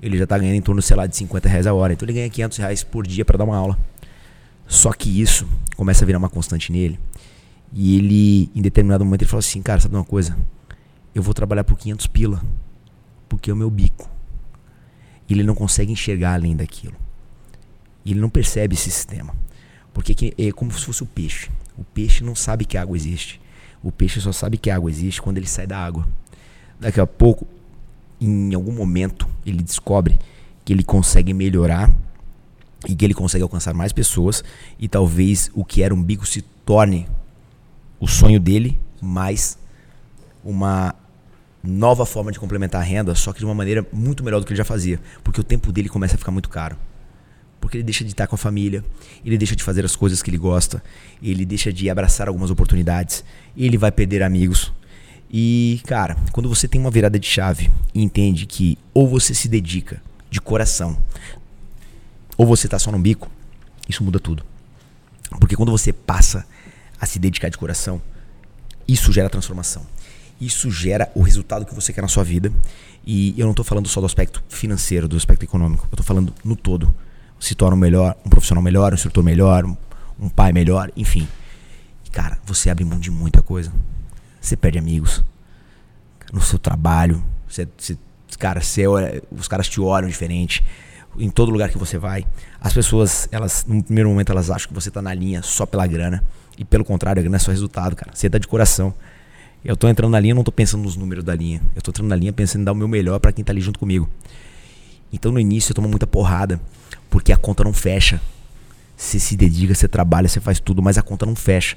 [0.00, 1.92] Ele já está ganhando em torno, sei lá, de 50 reais a hora.
[1.92, 3.78] Então ele ganha 500 reais por dia para dar uma aula.
[4.66, 6.98] Só que isso começa a virar uma constante nele.
[7.72, 10.36] E ele, em determinado momento, ele fala assim: Cara, sabe uma coisa?
[11.14, 12.42] Eu vou trabalhar por 500 pila.
[13.28, 14.08] Porque é o meu bico.
[15.28, 16.94] E ele não consegue enxergar além daquilo.
[18.04, 19.34] E ele não percebe esse sistema.
[19.92, 21.50] Porque é como se fosse o peixe.
[21.76, 23.40] O peixe não sabe que água existe.
[23.82, 26.06] O peixe só sabe que água existe quando ele sai da água.
[26.80, 27.46] Daqui a pouco,
[28.20, 30.18] em algum momento, ele descobre
[30.64, 31.94] que ele consegue melhorar
[32.86, 34.44] e que ele consegue alcançar mais pessoas
[34.78, 37.08] e talvez o que era um bico se torne
[37.98, 39.58] o sonho dele, mais
[40.44, 40.94] uma
[41.62, 44.52] nova forma de complementar a renda, só que de uma maneira muito melhor do que
[44.52, 46.76] ele já fazia, porque o tempo dele começa a ficar muito caro.
[47.60, 48.84] Porque ele deixa de estar com a família,
[49.24, 50.82] ele deixa de fazer as coisas que ele gosta,
[51.20, 53.24] ele deixa de abraçar algumas oportunidades,
[53.56, 54.72] ele vai perder amigos.
[55.30, 59.48] E, cara, quando você tem uma virada de chave e entende que ou você se
[59.48, 60.96] dedica de coração,
[62.36, 63.30] ou você está só no bico,
[63.88, 64.44] isso muda tudo.
[65.38, 66.46] Porque quando você passa
[67.00, 68.00] a se dedicar de coração,
[68.86, 69.86] isso gera transformação.
[70.40, 72.52] Isso gera o resultado que você quer na sua vida.
[73.04, 75.84] E eu não estou falando só do aspecto financeiro, do aspecto econômico.
[75.84, 76.94] Eu estou falando no todo
[77.40, 79.76] se torna um melhor, um profissional melhor, um instrutor melhor, um,
[80.18, 81.26] um pai melhor, enfim.
[82.12, 83.72] Cara, você abre mão de muita coisa.
[84.40, 85.24] Você perde amigos
[86.32, 87.22] no seu trabalho.
[87.48, 87.98] Você, você,
[88.38, 90.64] cara, você olha, os caras te olham diferente
[91.18, 92.26] em todo lugar que você vai.
[92.60, 95.86] As pessoas, elas no primeiro momento elas acham que você tá na linha só pela
[95.86, 96.22] grana
[96.56, 98.12] e pelo contrário, a grana é só resultado, cara.
[98.14, 98.92] Você tá de coração.
[99.64, 101.60] Eu tô entrando na linha, não tô pensando nos números da linha.
[101.74, 103.60] Eu tô entrando na linha pensando em dar o meu melhor para quem tá ali
[103.60, 104.08] junto comigo.
[105.12, 106.60] Então no início eu tomo muita porrada
[107.08, 108.20] porque a conta não fecha.
[108.96, 111.76] Você se dedica, você trabalha, você faz tudo, mas a conta não fecha.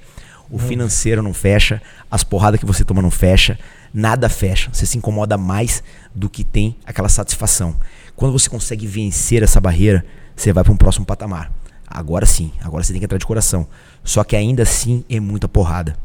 [0.51, 3.57] O financeiro não fecha, as porradas que você toma não fecha,
[3.93, 4.69] nada fecha.
[4.73, 5.81] Você se incomoda mais
[6.13, 7.75] do que tem aquela satisfação.
[8.17, 11.51] Quando você consegue vencer essa barreira, você vai para um próximo patamar.
[11.87, 13.65] Agora sim, agora você tem que entrar de coração.
[14.03, 15.95] Só que ainda assim é muita porrada.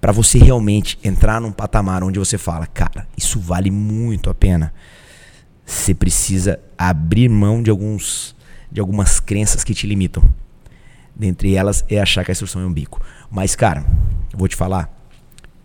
[0.00, 4.74] Para você realmente entrar num patamar onde você fala, cara, isso vale muito a pena.
[5.64, 8.34] Você precisa abrir mão de alguns
[8.70, 10.22] de algumas crenças que te limitam.
[11.14, 13.00] Dentre elas é achar que a instrução é um bico.
[13.30, 13.84] Mas, cara,
[14.32, 14.90] eu vou te falar,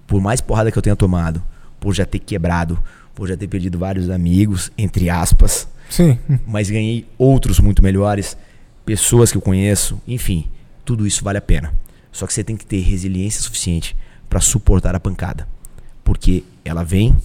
[0.07, 1.41] por mais porrada que eu tenha tomado,
[1.79, 2.81] por já ter quebrado,
[3.15, 6.17] por já ter perdido vários amigos, entre aspas, Sim.
[6.47, 8.37] mas ganhei outros muito melhores,
[8.85, 10.49] pessoas que eu conheço, enfim,
[10.83, 11.73] tudo isso vale a pena.
[12.11, 13.95] Só que você tem que ter resiliência suficiente
[14.29, 15.47] para suportar a pancada,
[16.03, 17.15] porque ela vem,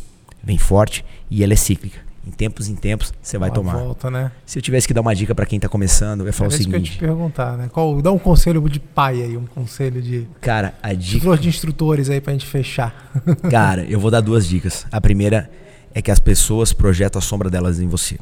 [0.42, 2.05] vem forte e ela é cíclica.
[2.26, 3.76] Em tempos em tempos, você vai Uma tomar.
[3.76, 4.32] Volta, né?
[4.44, 6.56] Se eu tivesse que dar uma dica para quem tá começando, eu ia falar Era
[6.56, 6.98] o isso que eu ia te seguinte.
[7.06, 7.68] perguntar, né?
[7.72, 11.36] Qual, dá um conselho de pai aí, um conselho de, Cara, a dica.
[11.38, 13.12] de instrutores aí pra gente fechar.
[13.48, 14.84] Cara, eu vou dar duas dicas.
[14.90, 15.48] A primeira
[15.94, 18.18] é que as pessoas projetam a sombra delas em você.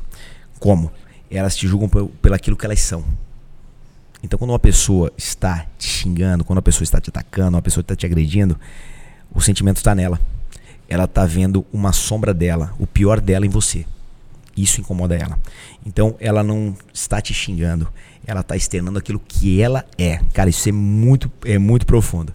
[0.60, 0.92] Como?
[1.30, 3.02] Elas te julgam pel- pelo aquilo que elas são.
[4.22, 7.80] Então, quando uma pessoa está te xingando, quando uma pessoa está te atacando, uma pessoa
[7.82, 8.58] está te agredindo,
[9.34, 10.20] o sentimento está nela.
[10.88, 13.86] Ela está vendo uma sombra dela, o pior dela em você.
[14.56, 15.38] Isso incomoda ela.
[15.84, 17.88] Então, ela não está te xingando,
[18.26, 20.20] ela está externando aquilo que ela é.
[20.32, 22.32] Cara, isso é muito, é muito profundo.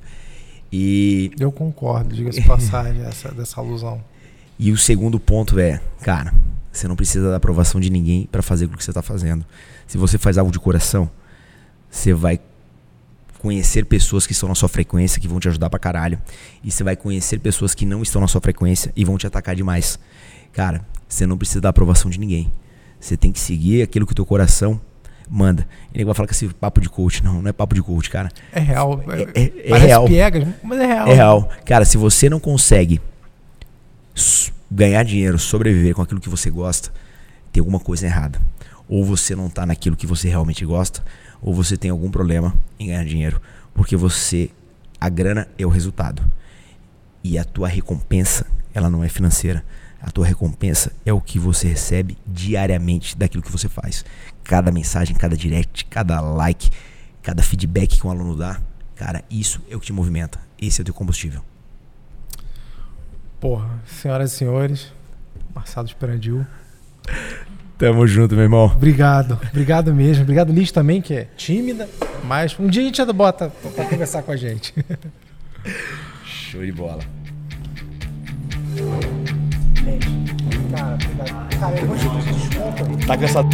[0.71, 4.03] E Eu concordo, diga-se de passagem, essa, dessa alusão.
[4.57, 6.33] E o segundo ponto é, cara,
[6.71, 9.45] você não precisa da aprovação de ninguém para fazer o que você está fazendo.
[9.87, 11.09] Se você faz algo de coração,
[11.89, 12.39] você vai
[13.39, 16.21] conhecer pessoas que estão na sua frequência, que vão te ajudar pra caralho.
[16.63, 19.55] E você vai conhecer pessoas que não estão na sua frequência e vão te atacar
[19.55, 19.97] demais.
[20.53, 22.51] Cara, você não precisa da aprovação de ninguém.
[22.99, 24.79] Você tem que seguir aquilo que o teu coração
[25.29, 25.65] manda.
[25.87, 28.09] E ninguém vai falar que esse papo de coach, não, não é papo de coach,
[28.09, 28.29] cara.
[28.51, 29.01] É real.
[29.07, 30.05] É- é- é parece real.
[30.63, 31.07] mas é real.
[31.07, 31.49] É real.
[31.65, 32.99] Cara, se você não consegue
[34.69, 36.91] ganhar dinheiro, sobreviver com aquilo que você gosta,
[37.51, 38.39] tem alguma coisa errada.
[38.91, 41.05] ou você não tá naquilo que você realmente gosta,
[41.41, 43.41] ou você tem algum problema em ganhar dinheiro,
[43.73, 44.49] porque você
[44.99, 46.21] a grana é o resultado.
[47.23, 49.63] E a tua recompensa, ela não é financeira.
[50.01, 54.03] A tua recompensa é o que você recebe diariamente daquilo que você faz.
[54.43, 56.69] Cada mensagem, cada direct, cada like,
[57.21, 58.61] cada feedback que um aluno dá,
[58.95, 60.39] cara, isso é o que te movimenta.
[60.61, 61.43] Esse é o teu combustível.
[63.39, 64.91] Porra, senhoras e senhores,
[65.53, 66.45] Marcelo Esperandil.
[67.79, 68.65] Tamo junto, meu irmão.
[68.65, 70.23] Obrigado, obrigado mesmo.
[70.23, 71.87] Obrigado, Liz, também, que é tímida,
[72.25, 74.73] mas um dia a gente bota pra conversar com a gente.
[76.25, 76.99] Show de bola.
[80.75, 80.97] Cara.
[81.57, 82.03] Cara, eu vou te
[82.33, 83.07] desculpa.
[83.07, 83.49] Tá cansado.